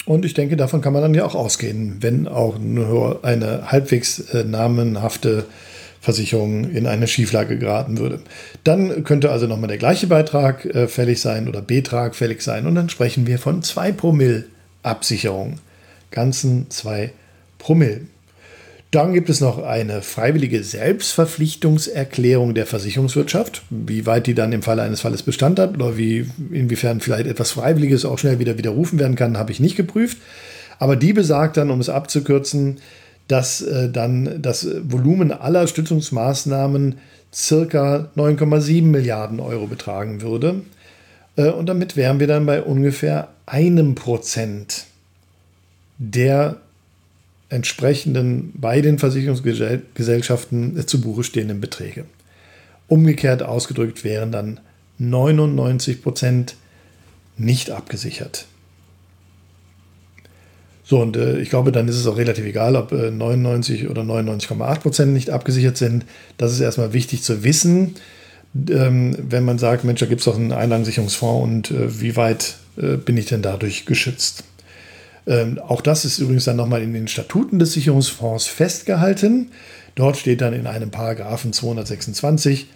Und 0.07 0.25
ich 0.25 0.35
denke, 0.35 0.57
davon 0.57 0.83
kann 0.83 0.93
man 0.93 1.03
dann 1.03 1.15
ja 1.15 1.25
auch 1.25 1.35
ausgehen, 1.35 1.97
wenn 1.99 2.29
auch 2.29 2.61
nur 2.61 3.25
eine 3.25 3.73
halbwegs 3.73 4.21
äh, 4.21 4.45
namenhafte 4.45 5.45
Versicherung 6.09 6.71
in 6.71 6.87
eine 6.87 7.07
Schieflage 7.07 7.59
geraten 7.59 7.99
würde. 7.99 8.21
Dann 8.65 9.05
könnte 9.05 9.31
also 9.31 9.47
nochmal 9.47 9.69
der 9.69 9.77
gleiche 9.77 10.07
Beitrag 10.07 10.65
äh, 10.65 10.89
fällig 10.89 11.21
sein 11.21 11.49
oder 11.49 11.61
Betrag 11.61 12.17
fällig 12.17 12.41
sein 12.41 12.67
und 12.67 12.77
dann 12.77 12.89
sprechen 12.89 13.27
wir 13.27 13.39
von 13.39 13.63
2 13.63 13.93
Promille 13.93 14.45
Absicherung. 14.83 15.59
Ganzen 16.11 16.71
2 16.71 17.11
Promille. 17.59 18.01
Dann 18.91 19.13
gibt 19.13 19.29
es 19.29 19.43
noch 19.43 19.63
eine 19.63 20.01
freiwillige 20.01 20.65
Selbstverpflichtungserklärung 20.65 22.55
der 22.55 22.65
Versicherungswirtschaft. 22.65 23.61
Wie 23.69 24.07
weit 24.07 24.27
die 24.27 24.35
dann 24.35 24.55
im 24.55 24.63
Falle 24.63 24.81
eines 24.81 25.03
Falles 25.03 25.23
Bestand 25.23 25.59
hat 25.59 25.75
oder 25.75 25.99
wie, 25.99 26.27
inwiefern 26.51 27.01
vielleicht 27.01 27.27
etwas 27.27 27.51
Freiwilliges 27.51 28.07
auch 28.07 28.19
schnell 28.19 28.39
wieder 28.39 28.57
widerrufen 28.57 28.99
werden 28.99 29.15
kann, 29.15 29.37
habe 29.37 29.53
ich 29.53 29.61
nicht 29.61 29.77
geprüft. 29.77 30.17
Aber 30.79 30.97
die 30.97 31.13
besagt 31.13 31.59
dann, 31.59 31.71
um 31.71 31.81
es 31.81 31.91
abzukürzen, 31.91 32.79
dass 33.29 33.61
äh, 33.61 33.91
dann 33.91 34.43
das 34.43 34.67
Volumen 34.91 35.33
aller 35.33 35.67
Stützungsmaßnahmen 35.67 36.97
circa 37.33 38.11
9,7 38.17 38.83
Milliarden 38.83 39.39
Euro 39.39 39.67
betragen 39.67 40.23
würde. 40.23 40.63
Äh, 41.37 41.51
und 41.51 41.67
damit 41.67 41.97
wären 41.97 42.21
wir 42.21 42.27
dann 42.27 42.47
bei 42.47 42.63
ungefähr 42.63 43.29
einem 43.47 43.95
Prozent 43.95 44.87
der 45.99 46.57
entsprechenden 47.51 48.53
bei 48.55 48.81
den 48.81 48.99
Versicherungsgesellschaften 48.99 50.87
zu 50.87 51.01
Buche 51.01 51.25
stehenden 51.25 51.61
Beträge. 51.61 52.05
Umgekehrt 52.89 53.43
ausgedrückt 53.43 54.05
wären 54.05 54.33
dann 54.33 54.61
99 54.99 56.03
Prozent 56.03 56.57
nicht 57.37 57.71
abgesichert. 57.71 58.47
So, 60.89 61.01
und 61.03 61.19
äh, 61.19 61.39
ich 61.39 61.51
glaube, 61.51 61.71
dann 61.71 61.87
ist 61.87 61.97
es 61.97 62.07
auch 62.07 62.17
relativ 62.17 62.47
egal, 62.47 62.75
ob 62.75 62.93
äh, 62.93 63.11
99 63.11 63.91
oder 63.91 64.01
99,8 64.01 64.81
Prozent 64.81 65.13
nicht 65.13 65.29
abgesichert 65.29 65.77
sind. 65.77 66.07
Das 66.39 66.51
ist 66.51 66.61
erstmal 66.61 66.95
wichtig 66.95 67.23
zu 67.23 67.45
wissen, 67.45 67.97
ähm, 68.71 69.15
wenn 69.21 69.45
man 69.45 69.59
sagt, 69.59 69.85
Mensch, 69.85 70.01
da 70.01 70.07
gibt 70.07 70.23
es 70.23 70.25
doch 70.25 70.37
einen 70.37 70.51
Einlagensicherungsfonds 70.51 71.45
und 71.45 71.79
äh, 71.79 72.01
wie 72.01 72.17
weit 72.17 72.57
äh, 72.79 72.97
bin 72.97 73.19
ich 73.19 73.27
denn 73.27 73.43
dadurch 73.43 73.85
geschützt? 73.85 74.45
Ähm, 75.27 75.59
auch 75.59 75.83
das 75.83 76.07
ist 76.07 76.21
übrigens 76.21 76.45
dann 76.45 76.57
nochmal 76.57 76.83
in 76.83 76.95
den 76.95 77.07
Statuten 77.07 77.59
des 77.59 77.75
Sicherungsfonds 77.75 78.47
festgehalten. 78.47 79.51
Dort 79.95 80.17
steht 80.17 80.41
dann 80.41 80.55
in 80.55 80.67
einem 80.67 80.91
Paragraphen 80.91 81.53
226, 81.53 82.67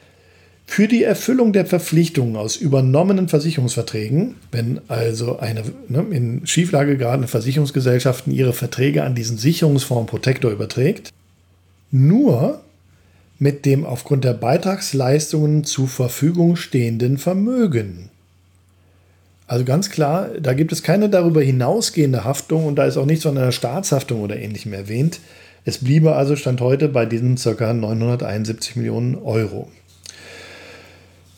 für 0.72 0.88
die 0.88 1.02
Erfüllung 1.02 1.52
der 1.52 1.66
Verpflichtungen 1.66 2.34
aus 2.34 2.56
übernommenen 2.56 3.28
Versicherungsverträgen, 3.28 4.36
wenn 4.52 4.80
also 4.88 5.38
eine 5.38 5.64
ne, 5.88 6.06
in 6.10 6.46
Schieflage 6.46 6.96
geratene 6.96 7.28
Versicherungsgesellschaften 7.28 8.32
ihre 8.32 8.54
Verträge 8.54 9.04
an 9.04 9.14
diesen 9.14 9.36
Sicherungsfonds 9.36 10.10
Protector 10.10 10.50
überträgt, 10.50 11.12
nur 11.90 12.62
mit 13.38 13.66
dem 13.66 13.84
aufgrund 13.84 14.24
der 14.24 14.32
Beitragsleistungen 14.32 15.64
zur 15.64 15.88
Verfügung 15.88 16.56
stehenden 16.56 17.18
Vermögen. 17.18 18.08
Also 19.46 19.66
ganz 19.66 19.90
klar, 19.90 20.30
da 20.40 20.54
gibt 20.54 20.72
es 20.72 20.82
keine 20.82 21.10
darüber 21.10 21.42
hinausgehende 21.42 22.24
Haftung 22.24 22.64
und 22.64 22.76
da 22.76 22.86
ist 22.86 22.96
auch 22.96 23.04
nichts 23.04 23.24
von 23.24 23.36
einer 23.36 23.52
Staatshaftung 23.52 24.22
oder 24.22 24.38
ähnlichem 24.38 24.72
erwähnt. 24.72 25.20
Es 25.66 25.76
bliebe 25.76 26.16
also 26.16 26.34
Stand 26.34 26.62
heute 26.62 26.88
bei 26.88 27.04
diesen 27.04 27.36
ca. 27.36 27.74
971 27.74 28.76
Millionen 28.76 29.16
Euro. 29.16 29.68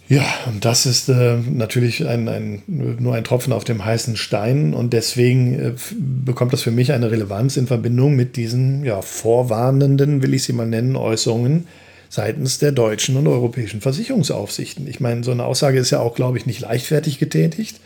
Ja, 0.06 0.26
und 0.46 0.66
das 0.66 0.84
ist 0.84 1.08
äh, 1.08 1.36
natürlich 1.36 2.06
ein, 2.06 2.28
ein, 2.28 2.62
nur 2.66 3.14
ein 3.14 3.24
Tropfen 3.24 3.54
auf 3.54 3.64
dem 3.64 3.84
heißen 3.84 4.16
Stein 4.16 4.74
und 4.74 4.92
deswegen 4.92 5.58
äh, 5.58 5.72
bekommt 6.24 6.52
das 6.52 6.62
für 6.62 6.70
mich 6.70 6.92
eine 6.92 7.10
Relevanz 7.10 7.56
in 7.56 7.66
Verbindung 7.66 8.14
mit 8.14 8.36
diesen 8.36 8.84
ja, 8.84 9.00
vorwarnenden, 9.00 10.22
will 10.22 10.34
ich 10.34 10.42
sie 10.42 10.52
mal 10.52 10.66
nennen, 10.66 10.96
Äußerungen 10.96 11.66
seitens 12.10 12.58
der 12.58 12.72
deutschen 12.72 13.16
und 13.16 13.26
europäischen 13.26 13.80
Versicherungsaufsichten. 13.80 14.86
Ich 14.86 15.00
meine, 15.00 15.24
so 15.24 15.30
eine 15.30 15.44
Aussage 15.44 15.78
ist 15.78 15.90
ja 15.90 16.00
auch, 16.00 16.14
glaube 16.14 16.36
ich, 16.36 16.44
nicht 16.44 16.60
leichtfertig 16.60 17.18
getätigt. 17.18 17.80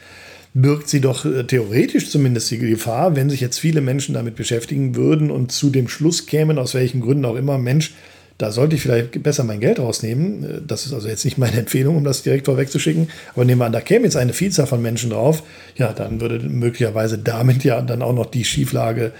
Birgt 0.54 0.88
sie 0.88 1.00
doch 1.00 1.24
äh, 1.24 1.44
theoretisch 1.44 2.10
zumindest 2.10 2.50
die 2.50 2.58
Gefahr, 2.58 3.14
wenn 3.14 3.30
sich 3.30 3.40
jetzt 3.40 3.58
viele 3.60 3.80
Menschen 3.80 4.14
damit 4.14 4.34
beschäftigen 4.34 4.96
würden 4.96 5.30
und 5.30 5.52
zu 5.52 5.70
dem 5.70 5.86
Schluss 5.86 6.26
kämen, 6.26 6.58
aus 6.58 6.74
welchen 6.74 7.00
Gründen 7.00 7.26
auch 7.26 7.36
immer, 7.36 7.58
Mensch, 7.58 7.92
da 8.38 8.52
sollte 8.52 8.76
ich 8.76 8.82
vielleicht 8.82 9.20
besser 9.22 9.42
mein 9.42 9.58
Geld 9.58 9.80
rausnehmen. 9.80 10.62
Das 10.66 10.86
ist 10.86 10.94
also 10.94 11.08
jetzt 11.08 11.24
nicht 11.24 11.38
meine 11.38 11.56
Empfehlung, 11.58 11.96
um 11.96 12.04
das 12.04 12.22
direkt 12.22 12.46
vorwegzuschicken. 12.46 13.08
Aber 13.34 13.44
nehmen 13.44 13.60
wir 13.60 13.66
an, 13.66 13.72
da 13.72 13.80
käme 13.80 14.04
jetzt 14.04 14.16
eine 14.16 14.32
Vielzahl 14.32 14.66
von 14.66 14.80
Menschen 14.80 15.10
drauf. 15.10 15.42
Ja, 15.76 15.92
dann 15.92 16.20
würde 16.20 16.48
möglicherweise 16.48 17.18
damit 17.18 17.64
ja 17.64 17.82
dann 17.82 18.00
auch 18.00 18.14
noch 18.14 18.26
die 18.26 18.44
Schieflage 18.44 19.12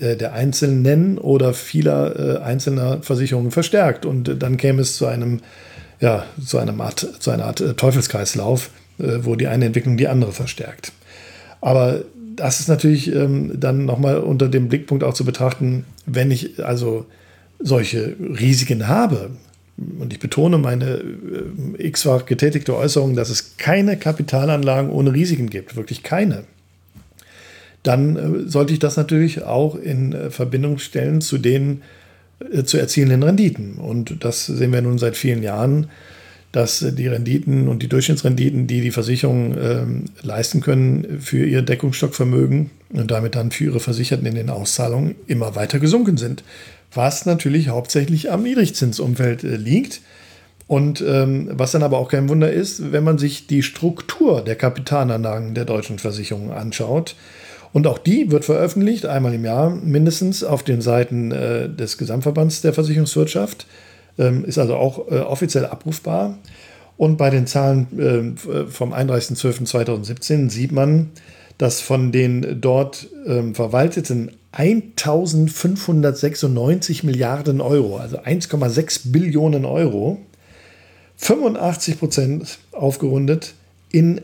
äh, 0.00 0.16
der 0.16 0.32
Einzelnen 0.32 1.18
oder 1.18 1.54
vieler 1.54 2.38
äh, 2.38 2.42
einzelner 2.42 3.02
Versicherungen 3.02 3.50
verstärkt. 3.50 4.06
Und 4.06 4.40
dann 4.40 4.56
käme 4.56 4.80
es 4.80 4.96
zu 4.96 5.06
einem, 5.06 5.40
ja, 6.00 6.24
zu 6.44 6.58
einem 6.58 6.80
Art, 6.80 7.06
zu 7.18 7.32
einer 7.32 7.46
Art 7.46 7.60
äh, 7.60 7.74
Teufelskreislauf, 7.74 8.70
wo 8.98 9.34
die 9.34 9.48
eine 9.48 9.64
Entwicklung 9.64 9.96
die 9.96 10.06
andere 10.06 10.32
verstärkt. 10.32 10.92
Aber 11.60 12.02
das 12.36 12.60
ist 12.60 12.68
natürlich 12.68 13.12
ähm, 13.12 13.58
dann 13.58 13.84
nochmal 13.84 14.18
unter 14.18 14.48
dem 14.48 14.68
Blickpunkt 14.68 15.02
auch 15.02 15.14
zu 15.14 15.24
betrachten, 15.24 15.86
wenn 16.06 16.30
ich 16.30 16.64
also 16.64 17.06
solche 17.62 18.16
Risiken 18.18 18.88
habe, 18.88 19.30
und 19.98 20.12
ich 20.12 20.20
betone 20.20 20.58
meine 20.58 21.02
äh, 21.78 21.86
x-fach 21.86 22.26
getätigte 22.26 22.76
Äußerung, 22.76 23.16
dass 23.16 23.30
es 23.30 23.56
keine 23.56 23.96
Kapitalanlagen 23.96 24.90
ohne 24.90 25.12
Risiken 25.12 25.48
gibt, 25.48 25.76
wirklich 25.76 26.02
keine, 26.02 26.44
dann 27.82 28.16
äh, 28.16 28.48
sollte 28.48 28.72
ich 28.72 28.78
das 28.78 28.96
natürlich 28.96 29.42
auch 29.42 29.74
in 29.76 30.12
äh, 30.12 30.30
Verbindung 30.30 30.78
stellen 30.78 31.20
zu 31.20 31.38
den 31.38 31.82
äh, 32.52 32.64
zu 32.64 32.78
erzielenden 32.78 33.22
Renditen. 33.22 33.74
Und 33.74 34.24
das 34.24 34.46
sehen 34.46 34.72
wir 34.72 34.82
nun 34.82 34.98
seit 34.98 35.16
vielen 35.16 35.42
Jahren, 35.42 35.88
dass 36.52 36.80
die 36.80 37.06
Renditen 37.06 37.66
und 37.66 37.82
die 37.82 37.88
Durchschnittsrenditen, 37.88 38.66
die 38.66 38.82
die 38.82 38.90
Versicherungen 38.90 39.58
äh, 39.58 40.26
leisten 40.26 40.60
können 40.60 41.18
für 41.20 41.44
ihr 41.46 41.62
Deckungsstockvermögen 41.62 42.70
und 42.90 43.10
damit 43.10 43.34
dann 43.34 43.50
für 43.50 43.64
ihre 43.64 43.80
Versicherten 43.80 44.26
in 44.26 44.34
den 44.34 44.50
Auszahlungen 44.50 45.14
immer 45.26 45.56
weiter 45.56 45.78
gesunken 45.78 46.18
sind. 46.18 46.44
Was 46.94 47.26
natürlich 47.26 47.68
hauptsächlich 47.68 48.30
am 48.30 48.42
Niedrigzinsumfeld 48.42 49.44
äh, 49.44 49.56
liegt. 49.56 50.00
Und 50.66 51.02
ähm, 51.06 51.50
was 51.52 51.72
dann 51.72 51.82
aber 51.82 51.98
auch 51.98 52.08
kein 52.08 52.28
Wunder 52.28 52.50
ist, 52.50 52.92
wenn 52.92 53.04
man 53.04 53.18
sich 53.18 53.46
die 53.46 53.62
Struktur 53.62 54.42
der 54.42 54.56
Kapitalanlagen 54.56 55.54
der 55.54 55.64
deutschen 55.64 55.98
Versicherungen 55.98 56.50
anschaut. 56.50 57.16
Und 57.72 57.86
auch 57.86 57.98
die 57.98 58.30
wird 58.30 58.44
veröffentlicht, 58.44 59.06
einmal 59.06 59.34
im 59.34 59.44
Jahr 59.44 59.70
mindestens, 59.70 60.44
auf 60.44 60.62
den 60.62 60.80
Seiten 60.80 61.32
äh, 61.32 61.68
des 61.68 61.98
Gesamtverbands 61.98 62.60
der 62.60 62.72
Versicherungswirtschaft. 62.72 63.66
Ähm, 64.18 64.44
ist 64.44 64.58
also 64.58 64.76
auch 64.76 65.10
äh, 65.10 65.20
offiziell 65.20 65.66
abrufbar. 65.66 66.38
Und 66.96 67.16
bei 67.16 67.30
den 67.30 67.46
Zahlen 67.46 68.36
äh, 68.38 68.66
vom 68.68 68.92
31.12.2017 68.92 70.50
sieht 70.50 70.72
man, 70.72 71.10
dass 71.58 71.80
von 71.80 72.12
den 72.12 72.60
dort 72.60 73.08
ähm, 73.26 73.54
verwalteten 73.54 74.30
1596 74.52 77.04
Milliarden 77.04 77.60
Euro, 77.60 77.96
also 77.96 78.18
1,6 78.18 79.10
Billionen 79.10 79.64
Euro, 79.64 80.20
85 81.16 81.98
Prozent 81.98 82.58
aufgerundet 82.72 83.54
in, 83.90 84.20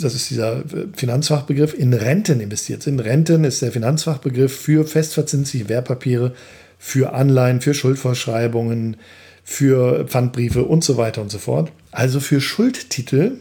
das 0.00 0.14
ist 0.14 0.30
dieser 0.30 0.62
Finanzfachbegriff, 0.94 1.74
in 1.74 1.92
Renten 1.92 2.40
investiert 2.40 2.82
sind. 2.82 3.00
Renten 3.00 3.44
ist 3.44 3.62
der 3.62 3.72
Finanzfachbegriff 3.72 4.56
für 4.56 4.86
festverzinsliche 4.86 5.68
Wertpapiere, 5.68 6.32
für 6.78 7.14
Anleihen, 7.14 7.60
für 7.60 7.74
Schuldverschreibungen, 7.74 8.96
für 9.42 10.06
Pfandbriefe 10.06 10.64
und 10.64 10.84
so 10.84 10.96
weiter 10.96 11.22
und 11.22 11.30
so 11.30 11.38
fort. 11.38 11.72
Also 11.90 12.20
für 12.20 12.40
Schuldtitel. 12.40 13.38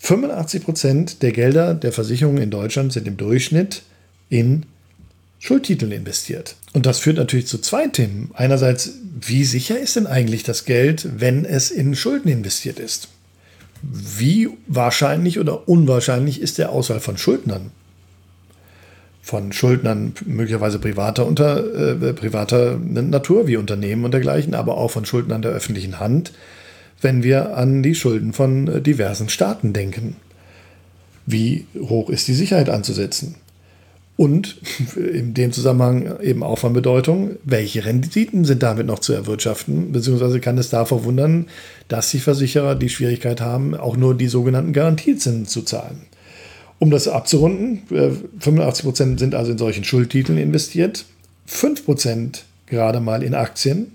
85 0.00 0.64
Prozent 0.64 1.22
der 1.22 1.32
Gelder 1.32 1.74
der 1.74 1.92
Versicherungen 1.92 2.42
in 2.42 2.50
Deutschland 2.50 2.92
sind 2.92 3.08
im 3.08 3.16
Durchschnitt 3.16 3.82
in 4.28 4.66
Schuldtiteln 5.38 5.92
investiert. 5.92 6.56
Und 6.72 6.86
das 6.86 6.98
führt 6.98 7.16
natürlich 7.16 7.46
zu 7.46 7.58
zwei 7.58 7.86
Themen. 7.86 8.30
Einerseits, 8.34 8.92
wie 9.20 9.44
sicher 9.44 9.78
ist 9.78 9.96
denn 9.96 10.06
eigentlich 10.06 10.42
das 10.42 10.64
Geld, 10.64 11.08
wenn 11.18 11.44
es 11.44 11.70
in 11.70 11.94
Schulden 11.94 12.28
investiert 12.28 12.78
ist? 12.78 13.08
Wie 13.82 14.48
wahrscheinlich 14.66 15.38
oder 15.38 15.68
unwahrscheinlich 15.68 16.40
ist 16.40 16.58
der 16.58 16.70
Auswahl 16.70 17.00
von 17.00 17.16
Schuldnern? 17.16 17.70
Von 19.22 19.52
Schuldnern 19.52 20.14
möglicherweise 20.24 20.78
privater, 20.78 21.26
unter, 21.26 21.92
äh, 22.02 22.12
privater 22.14 22.76
Natur 22.78 23.46
wie 23.46 23.56
Unternehmen 23.56 24.04
und 24.04 24.12
dergleichen, 24.12 24.54
aber 24.54 24.76
auch 24.76 24.90
von 24.90 25.04
Schuldnern 25.04 25.42
der 25.42 25.52
öffentlichen 25.52 26.00
Hand, 26.00 26.32
wenn 27.00 27.22
wir 27.22 27.56
an 27.56 27.82
die 27.82 27.94
Schulden 27.94 28.32
von 28.32 28.66
äh, 28.66 28.80
diversen 28.80 29.28
Staaten 29.28 29.72
denken. 29.72 30.16
Wie 31.26 31.66
hoch 31.78 32.08
ist 32.08 32.26
die 32.26 32.34
Sicherheit 32.34 32.70
anzusetzen? 32.70 33.36
Und 34.18 34.56
in 34.96 35.32
dem 35.32 35.52
Zusammenhang 35.52 36.20
eben 36.20 36.42
auch 36.42 36.58
von 36.58 36.72
Bedeutung, 36.72 37.36
welche 37.44 37.84
Renditen 37.84 38.44
sind 38.44 38.64
damit 38.64 38.84
noch 38.84 38.98
zu 38.98 39.12
erwirtschaften? 39.12 39.92
Beziehungsweise 39.92 40.40
kann 40.40 40.58
es 40.58 40.70
da 40.70 40.84
verwundern, 40.84 41.46
dass 41.86 42.10
die 42.10 42.18
Versicherer 42.18 42.74
die 42.74 42.88
Schwierigkeit 42.88 43.40
haben, 43.40 43.76
auch 43.76 43.96
nur 43.96 44.16
die 44.16 44.26
sogenannten 44.26 44.72
Garantiezinsen 44.72 45.46
zu 45.46 45.62
zahlen. 45.62 46.00
Um 46.80 46.90
das 46.90 47.06
abzurunden, 47.06 47.82
85 48.40 48.82
äh, 48.84 48.88
Prozent 48.88 49.20
sind 49.20 49.36
also 49.36 49.52
in 49.52 49.58
solchen 49.58 49.84
Schuldtiteln 49.84 50.36
investiert, 50.36 51.04
5 51.46 51.84
Prozent 51.84 52.44
gerade 52.66 52.98
mal 52.98 53.22
in 53.22 53.34
Aktien, 53.34 53.92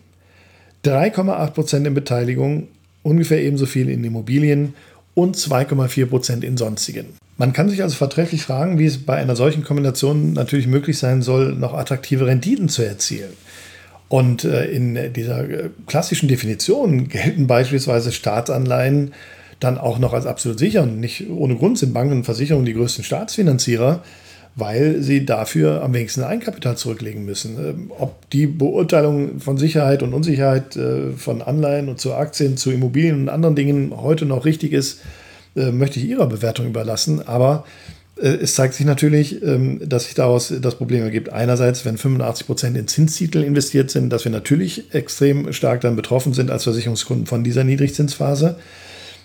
3,8 0.85 1.51
Prozent 1.51 1.85
in 1.85 1.93
Beteiligung, 1.93 2.69
ungefähr 3.03 3.41
ebenso 3.41 3.65
viel 3.65 3.89
in 3.89 4.05
Immobilien 4.05 4.73
und 5.15 5.35
2,4 5.35 6.05
Prozent 6.05 6.43
in 6.45 6.55
sonstigen. 6.55 7.07
Man 7.37 7.51
kann 7.51 7.69
sich 7.69 7.81
also 7.81 7.95
vertrefflich 7.95 8.43
fragen, 8.43 8.77
wie 8.77 8.85
es 8.85 9.05
bei 9.05 9.15
einer 9.15 9.35
solchen 9.35 9.63
Kombination 9.63 10.33
natürlich 10.33 10.67
möglich 10.67 10.99
sein 10.99 11.21
soll, 11.21 11.53
noch 11.53 11.73
attraktive 11.73 12.27
Renditen 12.27 12.69
zu 12.69 12.83
erzielen. 12.83 13.33
Und 14.07 14.43
äh, 14.43 14.65
in 14.65 15.13
dieser 15.13 15.49
äh, 15.49 15.69
klassischen 15.87 16.27
Definition 16.27 17.07
gelten 17.09 17.47
beispielsweise 17.47 18.11
Staatsanleihen 18.11 19.13
dann 19.59 19.77
auch 19.77 19.97
noch 19.97 20.13
als 20.13 20.27
absolut 20.27 20.59
sicher. 20.59 20.83
Und 20.83 20.99
nicht 20.99 21.29
ohne 21.29 21.55
Grund 21.55 21.79
sind 21.79 21.93
Banken 21.93 22.17
und 22.17 22.23
Versicherungen 22.23 22.65
die 22.65 22.73
größten 22.73 23.03
Staatsfinanzierer, 23.03 24.03
weil 24.55 25.01
sie 25.01 25.25
dafür 25.25 25.81
am 25.81 25.93
wenigsten 25.93 26.21
Eigenkapital 26.21 26.77
zurücklegen 26.77 27.25
müssen. 27.25 27.57
Ähm, 27.57 27.91
ob 27.97 28.29
die 28.29 28.45
Beurteilung 28.45 29.39
von 29.39 29.57
Sicherheit 29.57 30.03
und 30.03 30.13
Unsicherheit 30.13 30.75
äh, 30.75 31.13
von 31.13 31.41
Anleihen 31.41 31.89
und 31.89 31.99
zu 31.99 32.13
Aktien, 32.13 32.57
zu 32.57 32.71
Immobilien 32.71 33.23
und 33.23 33.29
anderen 33.29 33.55
Dingen 33.55 33.93
heute 33.95 34.25
noch 34.25 34.45
richtig 34.45 34.73
ist, 34.73 35.01
äh, 35.55 35.71
möchte 35.71 35.99
ich 35.99 36.05
Ihrer 36.05 36.25
Bewertung 36.25 36.65
überlassen. 36.65 37.27
Aber 37.27 37.63
äh, 38.17 38.27
es 38.27 38.55
zeigt 38.55 38.73
sich 38.73 38.85
natürlich, 38.85 39.43
ähm, 39.43 39.81
dass 39.87 40.05
sich 40.05 40.15
daraus 40.15 40.53
das 40.61 40.75
Problem 40.75 41.03
ergibt. 41.03 41.29
Einerseits, 41.29 41.85
wenn 41.85 41.97
85 41.97 42.47
Prozent 42.47 42.77
in 42.77 42.87
Zinstitel 42.87 43.43
investiert 43.43 43.91
sind, 43.91 44.09
dass 44.09 44.23
wir 44.23 44.31
natürlich 44.31 44.93
extrem 44.93 45.53
stark 45.53 45.81
dann 45.81 45.95
betroffen 45.95 46.33
sind 46.33 46.49
als 46.49 46.63
Versicherungskunden 46.63 47.27
von 47.27 47.43
dieser 47.43 47.63
Niedrigzinsphase. 47.63 48.55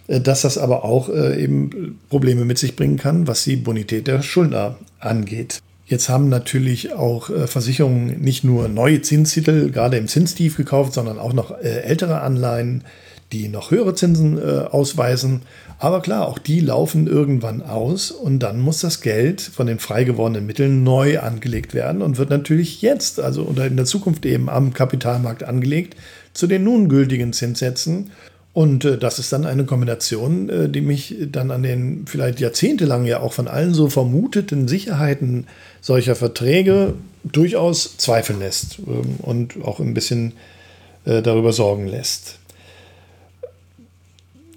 Äh, 0.07 0.21
dass 0.21 0.43
das 0.43 0.59
aber 0.59 0.85
auch 0.85 1.09
eben 1.09 1.99
Probleme 2.11 2.45
mit 2.45 2.59
sich 2.59 2.77
bringen 2.77 2.99
kann, 2.99 3.27
was 3.27 3.45
die 3.45 3.57
Bonität 3.57 4.07
der 4.07 4.23
Schuldner 4.23 4.77
angeht. 5.01 5.61
Jetzt 5.87 6.11
haben 6.11 6.29
natürlich 6.29 6.93
auch 6.93 7.31
Versicherungen 7.47 8.21
nicht 8.21 8.45
nur 8.45 8.69
neue 8.69 9.01
Zinstitel, 9.01 9.71
gerade 9.71 9.97
im 9.97 10.07
Zinstief 10.07 10.59
gekauft, 10.59 10.93
sondern 10.93 11.19
auch 11.19 11.33
noch 11.33 11.59
ältere 11.63 12.21
Anleihen, 12.21 12.85
die 13.33 13.49
noch 13.49 13.71
höhere 13.71 13.95
Zinsen 13.95 14.39
ausweisen 14.39 15.41
aber 15.79 16.01
klar, 16.01 16.27
auch 16.27 16.39
die 16.39 16.59
laufen 16.59 17.07
irgendwann 17.07 17.63
aus 17.63 18.11
und 18.11 18.41
dann 18.41 18.59
muss 18.59 18.81
das 18.81 19.01
Geld 19.01 19.41
von 19.41 19.69
den 19.69 19.79
frei 19.79 20.03
gewordenen 20.03 20.45
Mitteln 20.45 20.83
neu 20.83 21.21
angelegt 21.21 21.73
werden 21.73 22.03
und 22.03 22.19
wird 22.19 22.31
natürlich 22.31 22.83
jetzt, 22.83 23.21
also 23.21 23.43
oder 23.45 23.67
in 23.67 23.77
der 23.77 23.85
Zukunft 23.85 24.27
eben 24.27 24.49
am 24.49 24.73
Kapitalmarkt 24.73 25.45
angelegt, 25.45 25.97
zu 26.33 26.49
den 26.49 26.65
nun 26.65 26.89
gültigen 26.89 27.33
Zinssätzen. 27.33 28.11
Und 28.53 28.85
äh, 28.85 28.99
das 28.99 29.21
ist 29.21 29.33
dann 29.33 29.47
eine 29.47 29.67
Kombination, 29.67 30.49
äh, 30.49 30.69
die 30.69 30.81
mich 30.81 31.15
dann 31.31 31.53
an 31.53 31.63
den 31.63 32.07
vielleicht 32.07 32.41
jahrzehntelang 32.41 33.05
ja 33.05 33.21
auch 33.21 33.33
von 33.33 33.47
allen 33.47 33.73
so 33.73 33.89
vermuteten 33.89 34.67
Sicherheiten 34.67 35.47
solcher 35.81 36.17
Verträge 36.17 36.95
durchaus 37.23 37.99
zweifeln 37.99 38.41
lässt 38.41 38.81
ähm, 38.81 39.17
und 39.19 39.63
auch 39.65 39.79
ein 39.79 39.95
bisschen 39.95 40.33
äh, 41.05 41.23
darüber 41.23 41.53
sorgen 41.53 41.87
lässt. 41.87 42.39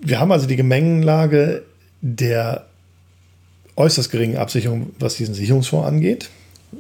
Wir 0.02 0.20
haben 0.20 0.32
also 0.32 0.48
die 0.48 0.56
Gemengenlage 0.56 1.64
der 2.02 2.66
äußerst 3.76 4.12
geringen 4.12 4.38
Absicherung, 4.38 4.92
was 5.00 5.16
diesen 5.16 5.36
Sicherungsfonds 5.36 5.88
angeht, 5.88 6.30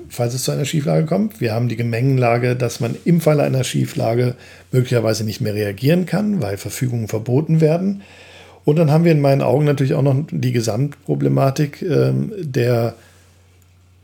falls 0.10 0.34
es 0.34 0.44
zu 0.44 0.52
einer 0.52 0.66
Schieflage 0.66 1.06
kommt. 1.06 1.40
Wir 1.40 1.54
haben 1.54 1.70
die 1.70 1.76
Gemengenlage, 1.76 2.56
dass 2.56 2.80
man 2.80 2.96
im 3.06 3.22
Falle 3.22 3.44
einer 3.44 3.64
Schieflage 3.64 4.36
möglicherweise 4.72 5.24
nicht 5.24 5.42
mehr 5.42 5.54
reagieren 5.54 6.06
kann, 6.06 6.42
weil 6.42 6.58
Verfügungen 6.58 7.08
verboten 7.08 7.62
werden. 7.62 8.02
Und 8.66 8.78
dann 8.78 8.92
haben 8.92 9.06
wir 9.06 9.12
in 9.12 9.22
meinen 9.22 9.42
Augen 9.42 9.66
natürlich 9.66 9.94
auch 9.94 10.02
noch 10.02 10.16
die 10.30 10.52
Gesamtproblematik 10.52 11.82
äh, 11.82 12.12
der 12.38 12.96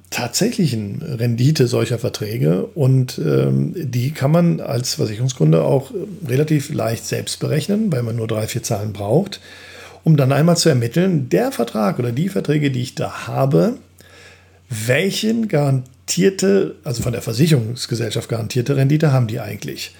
tatsächlichen 0.10 1.02
Rendite 1.02 1.68
solcher 1.68 2.00
Verträge 2.00 2.66
und 2.66 3.20
ähm, 3.20 3.74
die 3.76 4.12
kann 4.12 4.32
man 4.32 4.62
als 4.62 4.96
Versicherungskunde 4.96 5.62
auch 5.64 5.92
relativ 6.26 6.74
leicht 6.74 7.06
selbst 7.06 7.40
berechnen, 7.40 7.92
weil 7.92 8.04
man 8.04 8.16
nur 8.16 8.28
drei, 8.28 8.48
vier 8.48 8.64
Zahlen 8.64 8.94
braucht, 8.94 9.42
um 10.04 10.16
dann 10.16 10.32
einmal 10.32 10.56
zu 10.56 10.70
ermitteln, 10.70 11.28
der 11.30 11.52
Vertrag 11.52 12.00
oder 12.00 12.14
die 12.14 12.30
Verträge, 12.30 12.72
die 12.72 12.82
ich 12.82 12.96
da 12.96 13.28
habe, 13.28 13.78
welchen 14.70 15.50
garantierte, 15.50 16.76
also 16.86 17.04
von 17.04 17.12
der 17.12 17.22
Versicherungsgesellschaft 17.22 18.30
garantierte 18.30 18.78
Rendite 18.78 19.12
haben 19.12 19.28
die 19.28 19.42
eigentlich? 19.42 19.94